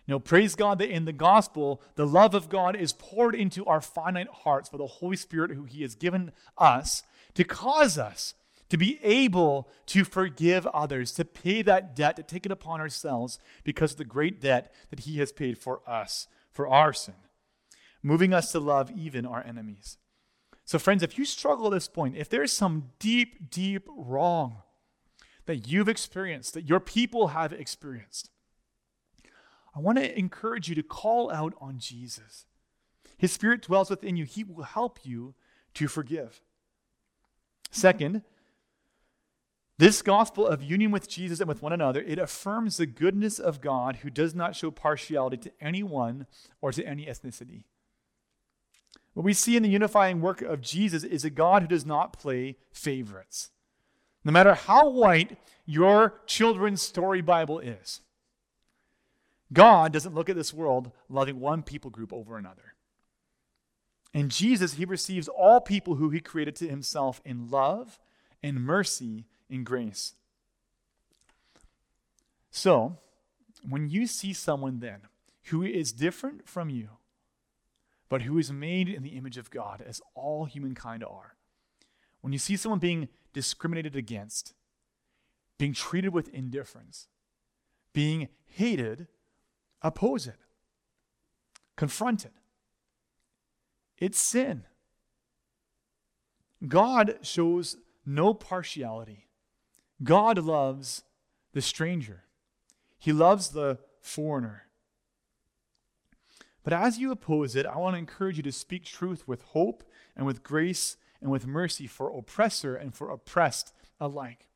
No, 0.08 0.20
praise 0.20 0.56
God 0.56 0.80
that 0.80 0.90
in 0.90 1.06
the 1.06 1.14
gospel, 1.14 1.82
the 1.96 2.06
love 2.06 2.36
of 2.36 2.50
God 2.50 2.76
is 2.76 2.94
poured 2.94 3.36
into 3.36 3.66
our 3.66 3.82
finite 3.82 4.28
hearts 4.28 4.70
by 4.70 4.78
the 4.78 4.86
Holy 4.86 5.16
Spirit 5.16 5.52
who 5.52 5.64
He 5.64 5.82
has 5.82 5.96
given 5.96 6.32
us 6.58 7.04
to 7.36 7.44
cause 7.44 7.98
us 7.98 8.36
to 8.70 8.78
be 8.78 9.00
able 9.04 9.70
to 9.86 10.04
forgive 10.04 10.66
others, 10.68 11.12
to 11.14 11.24
pay 11.24 11.62
that 11.62 11.96
debt, 11.96 12.16
to 12.16 12.24
take 12.24 12.44
it 12.46 12.52
upon 12.52 12.82
ourselves 12.82 13.38
because 13.64 13.92
of 13.92 13.98
the 13.98 14.04
great 14.04 14.42
debt 14.42 14.74
that 14.90 15.02
He 15.02 15.20
has 15.20 15.32
paid 15.32 15.58
for 15.58 15.82
us, 15.88 16.28
for 16.52 16.68
our 16.68 16.92
sin, 16.92 17.14
moving 18.02 18.34
us 18.34 18.52
to 18.52 18.60
love 18.60 18.92
even 18.92 19.26
our 19.28 19.44
enemies. 19.46 19.98
So, 20.66 20.80
friends, 20.80 21.04
if 21.04 21.18
you 21.18 21.26
struggle 21.26 21.68
at 21.68 21.74
this 21.74 21.88
point, 21.88 22.16
if 22.16 22.30
there's 22.30 22.52
some 22.52 22.92
deep, 23.00 23.50
deep 23.50 23.88
wrong 23.96 24.58
that 25.46 25.68
you've 25.68 25.90
experienced, 25.90 26.54
that 26.54 26.68
your 26.68 26.80
people 26.80 27.30
have 27.30 27.52
experienced, 27.52 28.30
I 29.76 29.80
want 29.80 29.98
to 29.98 30.18
encourage 30.18 30.70
you 30.70 30.76
to 30.76 30.84
call 30.84 31.32
out 31.32 31.54
on 31.60 31.80
Jesus. 31.80 32.46
His 33.18 33.32
Spirit 33.32 33.62
dwells 33.62 33.90
within 33.90 34.16
you, 34.16 34.26
He 34.26 34.44
will 34.44 34.64
help 34.64 35.00
you 35.04 35.34
to 35.74 35.88
forgive. 35.88 36.42
Second, 37.72 38.22
this 39.80 40.02
gospel 40.02 40.46
of 40.46 40.62
union 40.62 40.92
with 40.92 41.10
Jesus 41.10 41.40
and 41.40 41.48
with 41.48 41.62
one 41.62 41.74
another, 41.74 42.02
it 42.02 42.20
affirms 42.20 42.78
the 42.78 42.86
goodness 42.86 43.40
of 43.40 43.60
God 43.60 43.98
who 43.98 44.10
does 44.10 44.36
not 44.36 44.56
show 44.56 44.70
partiality 44.70 45.38
to 45.38 45.52
anyone 45.60 46.28
or 46.62 46.72
to 46.72 46.86
any 46.86 47.08
ethnicity. 47.08 47.64
What 49.14 49.26
we 49.26 49.34
see 49.34 49.56
in 49.56 49.64
the 49.64 49.70
unifying 49.70 50.22
work 50.22 50.42
of 50.42 50.62
Jesus 50.62 51.04
is 51.04 51.24
a 51.24 51.30
God 51.30 51.62
who 51.62 51.68
does 51.68 51.86
not 51.86 52.14
play 52.14 52.58
favorites. 52.72 53.52
No 54.24 54.32
matter 54.32 54.54
how 54.54 54.90
white 54.90 55.38
your 55.66 56.22
children's 56.26 56.82
story 56.82 57.22
Bible 57.22 57.60
is, 57.60 58.02
God 59.52 59.94
doesn't 59.94 60.16
look 60.16 60.30
at 60.30 60.36
this 60.36 60.54
world 60.54 60.92
loving 61.10 61.40
one 61.40 61.62
people 61.62 61.92
group 61.92 62.12
over 62.12 62.38
another. 62.38 62.74
In 64.14 64.30
Jesus, 64.30 64.76
he 64.76 64.86
receives 64.86 65.28
all 65.28 65.62
people 65.62 65.96
who 65.96 66.10
he 66.10 66.20
created 66.20 66.56
to 66.58 66.68
himself 66.68 67.22
in 67.26 67.50
love 67.50 68.00
in 68.42 68.62
mercy 68.62 69.26
in 69.50 69.64
grace. 69.64 70.14
So, 72.52 72.98
when 73.68 73.90
you 73.90 74.06
see 74.06 74.34
someone 74.34 74.80
then 74.80 75.02
who 75.46 75.64
is 75.64 75.92
different 75.92 76.48
from 76.48 76.70
you, 76.70 76.90
but 78.14 78.22
who 78.22 78.38
is 78.38 78.52
made 78.52 78.88
in 78.88 79.02
the 79.02 79.18
image 79.18 79.40
of 79.40 79.50
God, 79.50 79.84
as 79.84 80.00
all 80.14 80.46
humankind 80.46 81.04
are. 81.04 81.36
When 82.22 82.32
you 82.32 82.38
see 82.38 82.56
someone 82.56 82.78
being 82.78 83.10
discriminated 83.34 83.96
against, 83.96 84.54
being 85.58 85.74
treated 85.74 86.14
with 86.14 86.30
indifference, 86.30 87.08
being 87.92 88.30
hated, 88.46 89.08
oppose 89.82 90.28
it, 90.28 90.36
confront 91.76 92.24
it. 92.24 92.34
It's 93.98 94.20
sin. 94.20 94.66
God 96.68 97.18
shows 97.24 97.78
no 98.06 98.36
partiality. 98.36 99.28
God 100.04 100.38
loves 100.38 101.02
the 101.54 101.64
stranger, 101.64 102.26
He 103.00 103.12
loves 103.12 103.50
the 103.50 103.80
foreigner. 104.02 104.68
But 106.64 106.74
as 106.74 106.98
you 106.98 107.12
oppose 107.12 107.56
it, 107.56 107.66
I 107.66 107.78
want 107.78 107.96
to 107.96 108.00
encourage 108.00 108.38
you 108.38 108.44
to 108.44 108.52
speak 108.52 108.86
truth 108.86 109.28
with 109.28 109.42
hope 109.42 109.84
and 110.16 110.26
with 110.26 110.44
grace 110.44 110.98
and 111.22 111.30
with 111.30 111.48
mercy 111.48 111.88
for 111.88 112.16
oppressor 112.16 112.76
and 112.76 112.94
for 112.94 113.10
oppressed 113.10 113.74
alike. 114.00 114.48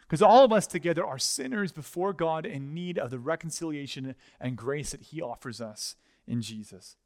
Because 0.00 0.22
all 0.22 0.44
of 0.44 0.52
us 0.52 0.66
together 0.66 1.04
are 1.04 1.18
sinners 1.18 1.72
before 1.72 2.12
God 2.12 2.44
in 2.44 2.74
need 2.74 2.98
of 2.98 3.10
the 3.10 3.18
reconciliation 3.18 4.14
and 4.40 4.56
grace 4.56 4.90
that 4.90 5.02
He 5.02 5.22
offers 5.22 5.60
us 5.60 5.96
in 6.26 6.42
Jesus. 6.42 6.96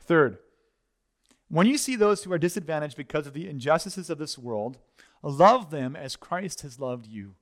Third, 0.00 0.38
when 1.48 1.66
you 1.66 1.78
see 1.78 1.94
those 1.94 2.24
who 2.24 2.32
are 2.32 2.38
disadvantaged 2.38 2.96
because 2.96 3.26
of 3.26 3.32
the 3.32 3.48
injustices 3.48 4.10
of 4.10 4.18
this 4.18 4.36
world, 4.36 4.78
love 5.22 5.70
them 5.70 5.94
as 5.94 6.16
Christ 6.16 6.62
has 6.62 6.80
loved 6.80 7.06
you. 7.06 7.34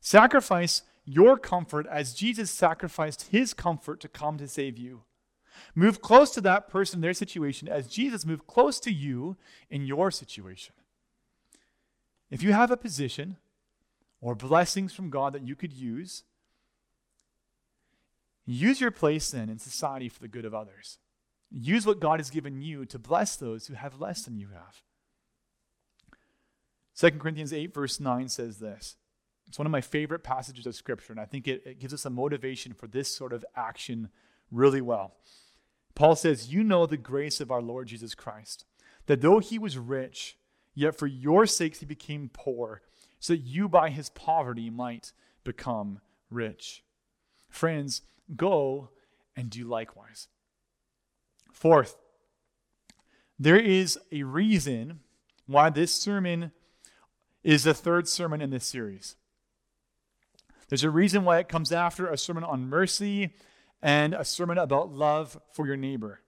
Sacrifice 0.00 0.82
your 1.04 1.36
comfort 1.36 1.86
as 1.86 2.14
Jesus 2.14 2.50
sacrificed 2.50 3.28
his 3.30 3.52
comfort 3.52 4.00
to 4.00 4.08
come 4.08 4.38
to 4.38 4.48
save 4.48 4.78
you. 4.78 5.02
Move 5.74 6.00
close 6.00 6.30
to 6.32 6.40
that 6.42 6.68
person, 6.68 7.00
their 7.00 7.14
situation, 7.14 7.68
as 7.68 7.88
Jesus 7.88 8.26
moved 8.26 8.46
close 8.46 8.80
to 8.80 8.92
you 8.92 9.36
in 9.70 9.86
your 9.86 10.10
situation. 10.10 10.74
If 12.30 12.42
you 12.42 12.52
have 12.52 12.70
a 12.70 12.76
position 12.76 13.36
or 14.20 14.34
blessings 14.34 14.94
from 14.94 15.10
God 15.10 15.32
that 15.34 15.46
you 15.46 15.54
could 15.54 15.72
use, 15.72 16.24
use 18.46 18.80
your 18.80 18.90
place 18.90 19.30
then 19.30 19.48
in 19.48 19.58
society 19.58 20.08
for 20.08 20.20
the 20.20 20.28
good 20.28 20.44
of 20.44 20.54
others. 20.54 20.98
Use 21.50 21.84
what 21.84 22.00
God 22.00 22.18
has 22.18 22.30
given 22.30 22.62
you 22.62 22.86
to 22.86 22.98
bless 22.98 23.36
those 23.36 23.66
who 23.66 23.74
have 23.74 24.00
less 24.00 24.24
than 24.24 24.38
you 24.38 24.48
have. 24.48 24.82
2 26.96 27.18
Corinthians 27.18 27.52
8, 27.52 27.74
verse 27.74 28.00
9 28.00 28.28
says 28.28 28.58
this. 28.58 28.96
It's 29.46 29.58
one 29.58 29.66
of 29.66 29.72
my 29.72 29.80
favorite 29.80 30.22
passages 30.22 30.66
of 30.66 30.74
Scripture, 30.74 31.12
and 31.12 31.20
I 31.20 31.26
think 31.26 31.46
it, 31.46 31.62
it 31.66 31.78
gives 31.78 31.92
us 31.92 32.06
a 32.06 32.10
motivation 32.10 32.72
for 32.72 32.86
this 32.86 33.14
sort 33.14 33.32
of 33.32 33.44
action 33.54 34.08
really 34.52 34.80
well. 34.80 35.14
Paul 35.94 36.14
says, 36.14 36.52
You 36.52 36.62
know 36.62 36.86
the 36.86 36.96
grace 36.96 37.40
of 37.40 37.50
our 37.50 37.62
Lord 37.62 37.88
Jesus 37.88 38.14
Christ, 38.14 38.64
that 39.06 39.20
though 39.20 39.40
he 39.40 39.58
was 39.58 39.78
rich, 39.78 40.36
yet 40.74 40.96
for 40.96 41.06
your 41.06 41.46
sakes 41.46 41.80
he 41.80 41.86
became 41.86 42.30
poor, 42.32 42.82
so 43.18 43.32
that 43.32 43.40
you 43.40 43.68
by 43.68 43.90
his 43.90 44.10
poverty 44.10 44.70
might 44.70 45.12
become 45.44 46.00
rich. 46.30 46.84
Friends, 47.48 48.02
go 48.36 48.90
and 49.36 49.50
do 49.50 49.64
likewise. 49.64 50.28
Fourth, 51.52 51.96
there 53.38 53.58
is 53.58 53.98
a 54.10 54.22
reason 54.22 55.00
why 55.46 55.70
this 55.70 55.92
sermon 55.92 56.52
is 57.44 57.64
the 57.64 57.74
third 57.74 58.08
sermon 58.08 58.40
in 58.40 58.50
this 58.50 58.64
series. 58.64 59.16
There's 60.68 60.84
a 60.84 60.90
reason 60.90 61.24
why 61.24 61.38
it 61.38 61.48
comes 61.48 61.70
after 61.70 62.06
a 62.06 62.16
sermon 62.16 62.44
on 62.44 62.68
mercy 62.68 63.34
and 63.82 64.14
a 64.14 64.24
sermon 64.24 64.58
about 64.58 64.92
love 64.92 65.40
for 65.52 65.66
your 65.66 65.76
neighbor. 65.76 66.20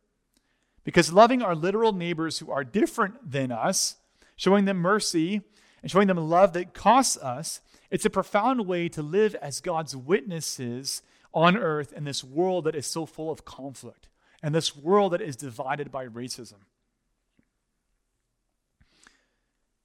Because 0.82 1.12
loving 1.12 1.40
our 1.40 1.54
literal 1.54 1.92
neighbors 1.92 2.38
who 2.38 2.50
are 2.50 2.64
different 2.64 3.30
than 3.30 3.52
us, 3.52 3.96
showing 4.36 4.64
them 4.64 4.78
mercy, 4.78 5.42
and 5.80 5.90
showing 5.90 6.08
them 6.08 6.16
love 6.16 6.52
that 6.54 6.74
costs 6.74 7.16
us, 7.18 7.60
it's 7.90 8.04
a 8.04 8.10
profound 8.10 8.66
way 8.66 8.88
to 8.88 9.02
live 9.02 9.34
as 9.36 9.60
God's 9.60 9.96
witnesses 9.96 11.02
on 11.32 11.56
earth 11.56 11.92
in 11.92 12.04
this 12.04 12.24
world 12.24 12.64
that 12.64 12.74
is 12.74 12.86
so 12.86 13.06
full 13.06 13.30
of 13.30 13.44
conflict 13.44 14.08
and 14.42 14.54
this 14.54 14.76
world 14.76 15.12
that 15.12 15.22
is 15.22 15.36
divided 15.36 15.90
by 15.90 16.06
racism. 16.06 16.64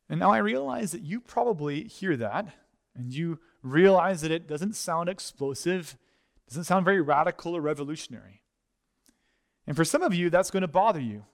And 0.10 0.20
now 0.20 0.32
I 0.32 0.40
realize 0.40 0.92
that 0.92 1.02
you 1.02 1.22
probably 1.22 1.84
hear 1.84 2.18
that 2.18 2.48
and 2.96 3.14
you 3.14 3.40
realize 3.62 4.22
that 4.22 4.32
it 4.32 4.48
doesn't 4.48 4.76
sound 4.76 5.08
explosive 5.08 5.98
doesn't 6.50 6.66
sound 6.66 6.86
very 6.86 7.02
radical 7.02 7.56
or 7.56 7.62
revolutionary. 7.62 8.42
And 9.68 9.76
for 9.76 9.86
some 9.86 10.02
of 10.02 10.14
you, 10.14 10.30
that's 10.30 10.52
going 10.52 10.62
to 10.62 10.68
bother 10.68 11.00
you, 11.00 11.26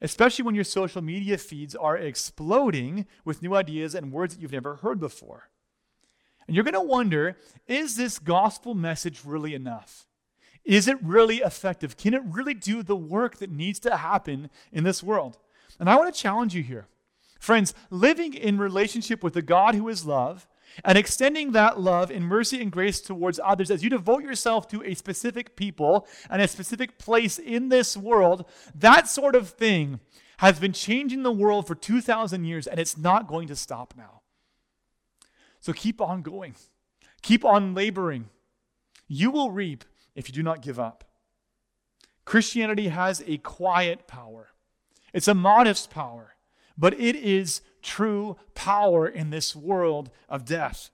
especially 0.00 0.44
when 0.44 0.54
your 0.54 0.64
social 0.64 1.02
media 1.02 1.36
feeds 1.36 1.74
are 1.74 1.96
exploding 1.96 3.06
with 3.24 3.42
new 3.42 3.56
ideas 3.56 3.94
and 3.94 4.12
words 4.12 4.34
that 4.34 4.40
you've 4.40 4.52
never 4.52 4.76
heard 4.76 5.00
before. 5.00 5.50
And 6.46 6.54
you're 6.54 6.64
going 6.64 6.74
to 6.74 6.80
wonder 6.80 7.36
is 7.66 7.96
this 7.96 8.20
gospel 8.20 8.74
message 8.74 9.24
really 9.24 9.52
enough? 9.54 10.06
Is 10.64 10.88
it 10.88 11.02
really 11.02 11.38
effective? 11.38 11.96
Can 11.96 12.14
it 12.14 12.22
really 12.24 12.54
do 12.54 12.82
the 12.82 12.96
work 12.96 13.38
that 13.38 13.50
needs 13.50 13.78
to 13.80 13.96
happen 13.96 14.50
in 14.72 14.84
this 14.84 15.02
world? 15.02 15.38
And 15.78 15.90
I 15.90 15.96
want 15.96 16.14
to 16.14 16.20
challenge 16.20 16.54
you 16.54 16.62
here. 16.62 16.86
Friends, 17.38 17.74
living 17.90 18.34
in 18.34 18.58
relationship 18.58 19.22
with 19.22 19.34
the 19.34 19.42
God 19.42 19.74
who 19.74 19.88
is 19.88 20.06
love 20.06 20.46
and 20.84 20.98
extending 20.98 21.52
that 21.52 21.80
love 21.80 22.10
in 22.10 22.22
mercy 22.22 22.60
and 22.60 22.70
grace 22.70 23.00
towards 23.00 23.40
others 23.42 23.70
as 23.70 23.82
you 23.82 23.90
devote 23.90 24.22
yourself 24.22 24.68
to 24.68 24.82
a 24.84 24.94
specific 24.94 25.56
people 25.56 26.06
and 26.30 26.42
a 26.42 26.48
specific 26.48 26.98
place 26.98 27.38
in 27.38 27.68
this 27.68 27.96
world, 27.96 28.44
that 28.74 29.08
sort 29.08 29.34
of 29.34 29.50
thing 29.50 30.00
has 30.38 30.58
been 30.58 30.72
changing 30.72 31.22
the 31.22 31.32
world 31.32 31.66
for 31.66 31.74
2,000 31.74 32.44
years 32.44 32.66
and 32.66 32.78
it's 32.78 32.96
not 32.96 33.26
going 33.26 33.48
to 33.48 33.56
stop 33.56 33.94
now. 33.96 34.20
So 35.60 35.72
keep 35.72 36.00
on 36.00 36.22
going, 36.22 36.54
keep 37.22 37.44
on 37.44 37.74
laboring. 37.74 38.28
You 39.08 39.30
will 39.30 39.50
reap 39.50 39.84
if 40.14 40.28
you 40.28 40.34
do 40.34 40.42
not 40.42 40.62
give 40.62 40.78
up. 40.78 41.04
Christianity 42.24 42.88
has 42.88 43.22
a 43.26 43.38
quiet 43.38 44.06
power, 44.06 44.50
it's 45.12 45.28
a 45.28 45.34
modest 45.34 45.90
power, 45.90 46.35
but 46.76 46.98
it 46.98 47.16
is 47.16 47.60
true 47.82 48.36
power 48.54 49.06
in 49.06 49.30
this 49.30 49.54
world 49.54 50.10
of 50.28 50.44
death. 50.44 50.90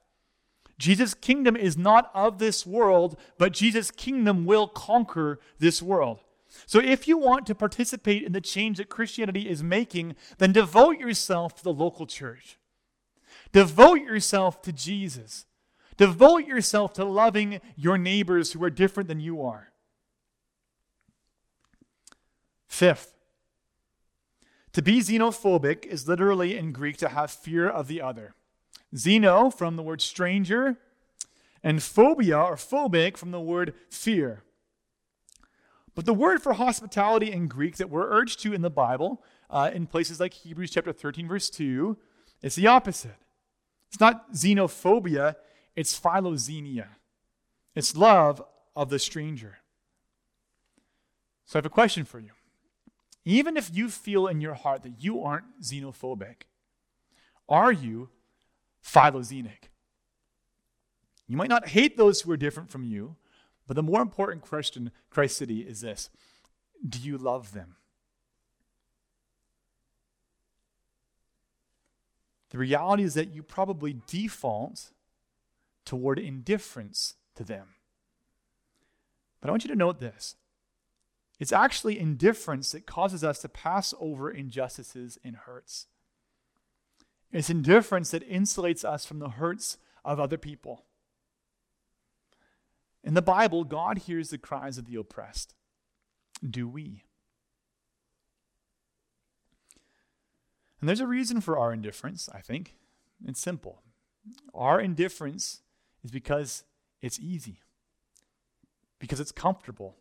Jesus' 0.79 1.15
kingdom 1.15 1.57
is 1.57 1.77
not 1.77 2.11
of 2.13 2.39
this 2.39 2.67
world, 2.67 3.19
but 3.39 3.53
Jesus' 3.53 3.91
kingdom 3.91 4.45
will 4.45 4.67
conquer 4.67 5.39
this 5.59 5.81
world. 5.81 6.21
So, 6.67 6.81
if 6.81 7.09
you 7.09 7.17
want 7.17 7.47
to 7.47 7.55
participate 7.55 8.23
in 8.23 8.33
the 8.33 8.41
change 8.41 8.77
that 8.77 8.89
Christianity 8.89 9.49
is 9.49 9.63
making, 9.63 10.17
then 10.39 10.53
devote 10.53 10.99
yourself 10.99 11.55
to 11.57 11.65
the 11.65 11.73
local 11.73 12.07
church. 12.07 12.59
Devote 13.53 14.01
yourself 14.03 14.61
to 14.63 14.73
Jesus. 14.73 15.47
Devote 15.97 16.47
yourself 16.47 16.93
to 16.95 17.05
loving 17.05 17.61
your 17.77 17.97
neighbors 17.97 18.53
who 18.53 18.65
are 18.65 18.71
different 18.71 19.09
than 19.09 19.21
you 19.21 19.43
are. 19.43 19.73
Fifth, 22.67 23.15
to 24.73 24.83
be 24.83 25.01
xenophobic 25.01 25.85
is 25.85 26.09
literally 26.09 26.57
in 26.57 26.73
Greek 26.73 26.97
to 26.99 27.09
have 27.09 27.31
fear 27.31 27.69
of 27.69 27.89
the 27.89 28.01
other. 28.01 28.35
Xeno 28.95 29.53
from 29.53 29.77
the 29.77 29.83
word 29.83 30.01
stranger, 30.01 30.77
and 31.63 31.83
phobia 31.83 32.39
or 32.39 32.57
phobic 32.57 33.17
from 33.17 33.31
the 33.31 33.41
word 33.41 33.75
fear. 33.89 34.43
But 35.95 36.07
the 36.07 36.15
word 36.15 36.43
for 36.43 36.55
hospitality 36.55 37.31
in 37.31 37.49
Greek 37.49 37.77
that 37.77 37.91
we're 37.91 38.11
urged 38.11 38.41
to 38.41 38.53
in 38.53 38.63
the 38.63 38.71
Bible, 38.71 39.23
uh, 39.51 39.71
in 39.73 39.87
places 39.87 40.19
like 40.19 40.33
Hebrews 40.33 40.71
chapter 40.71 40.93
13, 40.93 41.29
verse 41.29 41.51
2, 41.51 41.97
is 42.43 42.55
the 42.55 42.67
opposite. 42.67 43.17
It's 43.89 44.01
not 44.01 44.33
xenophobia, 44.33 45.37
it's 45.77 45.99
philoxenia. 45.99 46.87
It's 47.75 47.97
love 47.97 48.43
of 48.75 48.89
the 48.91 48.99
stranger. 48.99 49.59
So 51.45 51.57
I 51.57 51.59
have 51.59 51.67
a 51.67 51.71
question 51.71 52.05
for 52.05 52.19
you. 52.19 52.31
Even 53.25 53.57
if 53.57 53.71
you 53.73 53.89
feel 53.89 54.27
in 54.27 54.41
your 54.41 54.55
heart 54.55 54.83
that 54.83 55.03
you 55.03 55.23
aren't 55.23 55.63
xenophobic, 55.63 56.43
are 57.49 57.73
you 57.73 58.09
philoxenic? 58.85 59.69
You 61.29 61.37
might 61.37 61.49
not 61.49 61.69
hate 61.69 61.97
those 61.97 62.21
who 62.21 62.33
are 62.33 62.37
different 62.37 62.71
from 62.71 62.85
you, 62.85 63.17
but 63.67 63.77
the 63.77 63.83
more 63.83 64.03
important 64.03 64.43
question, 64.43 64.91
Christ 65.09 65.37
City, 65.37 65.61
is 65.61 65.81
this 65.81 66.11
Do 66.87 66.99
you 66.99 67.17
love 67.17 67.53
them? 67.53 67.77
The 72.51 72.59
reality 72.59 73.03
is 73.03 73.15
that 73.15 73.33
you 73.33 73.43
probably 73.43 73.97
default 74.07 74.91
toward 75.87 76.19
indifference 76.19 77.15
to 77.35 77.45
them. 77.45 77.69
But 79.41 79.49
I 79.49 79.53
want 79.53 79.65
you 79.65 79.71
to 79.71 79.77
note 79.77 80.01
this 80.01 80.37
it's 81.43 81.53
actually 81.53 81.99
indifference 81.99 82.71
that 82.71 82.87
causes 82.87 83.25
us 83.25 83.41
to 83.41 83.49
pass 83.49 83.93
over 83.99 84.31
injustices 84.31 85.19
and 85.25 85.35
hurts. 85.35 85.89
It's 87.33 87.51
indifference 87.51 88.13
that 88.13 88.31
insulates 88.31 88.85
us 88.85 89.05
from 89.05 89.19
the 89.19 89.31
hurts 89.31 89.77
of 90.05 90.21
other 90.21 90.39
people. 90.39 90.85
In 93.03 93.15
the 93.15 93.23
Bible, 93.23 93.65
God 93.65 93.99
hears 93.99 94.31
the 94.31 94.39
cries 94.39 94.79
of 94.79 94.87
the 94.87 94.95
oppressed. 94.95 95.57
Do 96.49 96.69
we? 96.69 97.03
And 100.79 100.89
there's 100.89 101.01
a 101.01 101.09
reason 101.09 101.41
for 101.41 101.59
our 101.59 101.73
indifference, 101.73 102.29
I 102.33 102.41
think. 102.41 102.77
It's 103.27 103.41
simple. 103.41 103.83
Our 104.55 104.81
indifference 104.81 105.63
is 106.05 106.13
because 106.13 106.63
it's 107.01 107.19
easy, 107.19 107.63
because 109.01 109.19
it's 109.19 109.33
comfortable. 109.33 109.97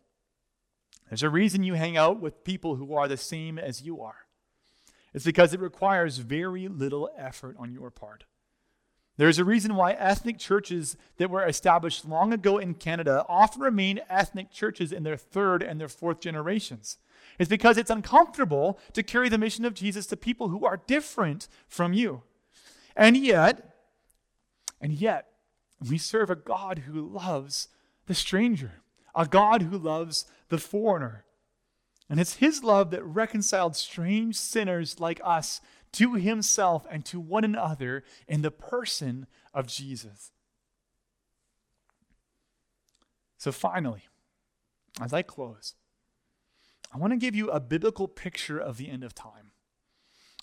There's 1.12 1.22
a 1.22 1.28
reason 1.28 1.62
you 1.62 1.74
hang 1.74 1.98
out 1.98 2.22
with 2.22 2.42
people 2.42 2.76
who 2.76 2.94
are 2.94 3.06
the 3.06 3.18
same 3.18 3.58
as 3.58 3.82
you 3.82 4.00
are. 4.00 4.24
It's 5.12 5.26
because 5.26 5.52
it 5.52 5.60
requires 5.60 6.16
very 6.16 6.68
little 6.68 7.10
effort 7.18 7.54
on 7.58 7.70
your 7.70 7.90
part. 7.90 8.24
There's 9.18 9.38
a 9.38 9.44
reason 9.44 9.74
why 9.74 9.92
ethnic 9.92 10.38
churches 10.38 10.96
that 11.18 11.28
were 11.28 11.44
established 11.46 12.08
long 12.08 12.32
ago 12.32 12.56
in 12.56 12.72
Canada 12.72 13.26
often 13.28 13.60
remain 13.60 14.00
ethnic 14.08 14.50
churches 14.50 14.90
in 14.90 15.02
their 15.02 15.18
third 15.18 15.62
and 15.62 15.78
their 15.78 15.90
fourth 15.90 16.18
generations. 16.18 16.96
It's 17.38 17.50
because 17.50 17.76
it's 17.76 17.90
uncomfortable 17.90 18.78
to 18.94 19.02
carry 19.02 19.28
the 19.28 19.36
mission 19.36 19.66
of 19.66 19.74
Jesus 19.74 20.06
to 20.06 20.16
people 20.16 20.48
who 20.48 20.64
are 20.64 20.80
different 20.86 21.46
from 21.68 21.92
you. 21.92 22.22
And 22.96 23.18
yet, 23.18 23.76
and 24.80 24.94
yet, 24.94 25.28
we 25.90 25.98
serve 25.98 26.30
a 26.30 26.36
God 26.36 26.84
who 26.86 27.06
loves 27.06 27.68
the 28.06 28.14
stranger, 28.14 28.80
a 29.14 29.26
God 29.26 29.60
who 29.60 29.76
loves 29.76 30.24
the 30.52 30.58
foreigner. 30.58 31.24
And 32.10 32.20
it's 32.20 32.36
his 32.36 32.62
love 32.62 32.90
that 32.90 33.02
reconciled 33.02 33.74
strange 33.74 34.36
sinners 34.36 35.00
like 35.00 35.18
us 35.24 35.62
to 35.92 36.12
himself 36.12 36.86
and 36.90 37.06
to 37.06 37.18
one 37.18 37.42
another 37.42 38.04
in 38.28 38.42
the 38.42 38.50
person 38.50 39.26
of 39.54 39.66
Jesus. 39.66 40.30
So, 43.38 43.50
finally, 43.50 44.04
as 45.00 45.14
I 45.14 45.22
close, 45.22 45.74
I 46.94 46.98
want 46.98 47.14
to 47.14 47.16
give 47.16 47.34
you 47.34 47.50
a 47.50 47.58
biblical 47.58 48.06
picture 48.06 48.58
of 48.58 48.76
the 48.76 48.90
end 48.90 49.04
of 49.04 49.14
time. 49.14 49.52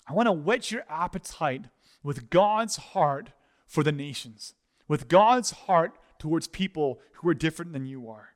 I 0.08 0.12
want 0.12 0.26
to 0.26 0.32
whet 0.32 0.72
your 0.72 0.84
appetite 0.88 1.66
with 2.02 2.30
God's 2.30 2.76
heart 2.76 3.30
for 3.64 3.84
the 3.84 3.92
nations, 3.92 4.54
with 4.88 5.06
God's 5.06 5.52
heart 5.52 5.92
towards 6.18 6.48
people 6.48 6.98
who 7.14 7.28
are 7.28 7.34
different 7.34 7.72
than 7.72 7.86
you 7.86 8.10
are. 8.10 8.30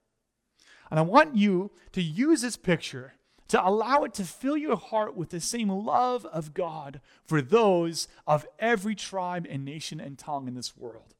And 0.94 1.00
I 1.00 1.02
want 1.02 1.34
you 1.34 1.72
to 1.90 2.00
use 2.00 2.40
this 2.40 2.56
picture 2.56 3.14
to 3.48 3.60
allow 3.60 4.04
it 4.04 4.14
to 4.14 4.22
fill 4.22 4.56
your 4.56 4.76
heart 4.76 5.16
with 5.16 5.30
the 5.30 5.40
same 5.40 5.68
love 5.68 6.24
of 6.26 6.54
God 6.54 7.00
for 7.26 7.42
those 7.42 8.06
of 8.28 8.46
every 8.60 8.94
tribe 8.94 9.44
and 9.50 9.64
nation 9.64 9.98
and 9.98 10.16
tongue 10.16 10.46
in 10.46 10.54
this 10.54 10.76
world. 10.76 11.16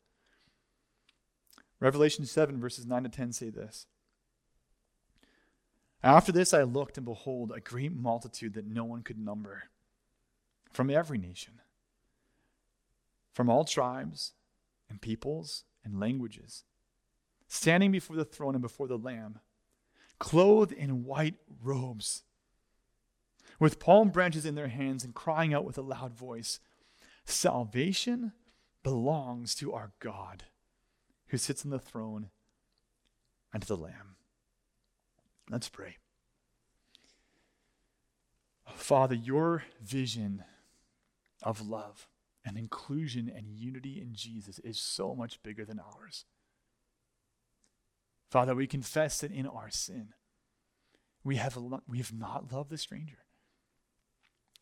Revelation 1.80 2.24
7, 2.24 2.60
verses 2.60 2.86
9 2.86 3.02
to 3.02 3.08
10 3.08 3.32
say 3.32 3.50
this 3.50 3.88
After 6.04 6.30
this 6.30 6.54
I 6.54 6.62
looked, 6.62 6.96
and 6.96 7.04
behold, 7.04 7.50
a 7.52 7.58
great 7.58 7.92
multitude 7.92 8.54
that 8.54 8.68
no 8.68 8.84
one 8.84 9.02
could 9.02 9.18
number 9.18 9.64
from 10.70 10.88
every 10.88 11.18
nation, 11.18 11.54
from 13.32 13.50
all 13.50 13.64
tribes 13.64 14.34
and 14.88 15.00
peoples 15.00 15.64
and 15.84 15.98
languages, 15.98 16.62
standing 17.48 17.90
before 17.90 18.14
the 18.14 18.24
throne 18.24 18.54
and 18.54 18.62
before 18.62 18.86
the 18.86 18.96
Lamb 18.96 19.40
clothed 20.18 20.72
in 20.72 21.04
white 21.04 21.36
robes, 21.62 22.22
with 23.58 23.78
palm 23.78 24.10
branches 24.10 24.44
in 24.44 24.54
their 24.54 24.68
hands, 24.68 25.04
and 25.04 25.14
crying 25.14 25.54
out 25.54 25.64
with 25.64 25.78
a 25.78 25.82
loud 25.82 26.14
voice 26.14 26.60
Salvation 27.24 28.32
belongs 28.82 29.54
to 29.54 29.72
our 29.72 29.92
God 29.98 30.44
who 31.28 31.38
sits 31.38 31.64
on 31.64 31.70
the 31.70 31.78
throne 31.78 32.28
and 33.52 33.62
to 33.62 33.68
the 33.68 33.76
Lamb. 33.76 34.16
Let's 35.50 35.68
pray. 35.68 35.96
Father, 38.74 39.14
your 39.14 39.64
vision 39.80 40.44
of 41.42 41.66
love 41.66 42.08
and 42.44 42.58
inclusion 42.58 43.30
and 43.34 43.48
unity 43.50 44.00
in 44.00 44.14
Jesus 44.14 44.58
is 44.58 44.78
so 44.78 45.14
much 45.14 45.42
bigger 45.42 45.64
than 45.64 45.80
ours. 45.80 46.24
Father, 48.30 48.54
we 48.54 48.66
confess 48.66 49.20
that 49.20 49.32
in 49.32 49.46
our 49.46 49.70
sin, 49.70 50.08
we 51.22 51.36
have, 51.36 51.56
we 51.88 51.98
have 51.98 52.12
not 52.12 52.52
loved 52.52 52.70
the 52.70 52.78
stranger. 52.78 53.18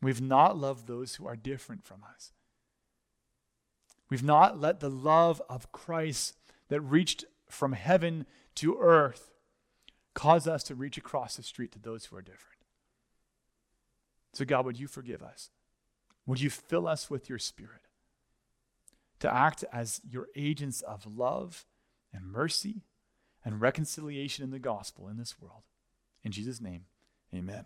We've 0.01 0.21
not 0.21 0.57
loved 0.57 0.87
those 0.87 1.15
who 1.15 1.27
are 1.27 1.37
different 1.37 1.85
from 1.85 2.03
us. 2.15 2.33
We've 4.11 4.23
not 4.23 4.61
let 4.61 4.81
the 4.81 4.91
love 4.91 5.41
of 5.49 5.73
Christ 5.73 6.37
that 6.69 6.81
reached 6.81 7.25
from 7.49 7.73
heaven 7.73 8.27
to 8.57 8.77
earth 8.79 9.31
cause 10.15 10.47
us 10.47 10.63
to 10.65 10.75
reach 10.75 10.99
across 10.99 11.37
the 11.37 11.43
street 11.43 11.73
to 11.73 11.79
those 11.79 12.07
who 12.07 12.17
are 12.17 12.23
different. 12.23 12.59
So, 14.35 14.45
God, 14.45 14.65
would 14.65 14.79
you 14.79 14.87
forgive 14.87 15.23
us? 15.23 15.51
Would 16.27 16.41
you 16.41 16.51
fill 16.51 16.87
us 16.87 17.11
with 17.11 17.29
your 17.29 17.39
spirit 17.39 17.83
to 19.21 19.33
act 19.33 19.65
as 19.73 20.01
your 20.09 20.29
agents 20.37 20.81
of 20.83 21.07
love 21.07 21.65
and 22.13 22.27
mercy 22.27 22.83
and 23.45 23.61
reconciliation 23.61 24.45
in 24.45 24.51
the 24.51 24.59
gospel 24.59 25.09
in 25.09 25.17
this 25.17 25.41
world. 25.41 25.63
In 26.23 26.33
Jesus' 26.33 26.61
name, 26.61 26.85
amen. 27.35 27.65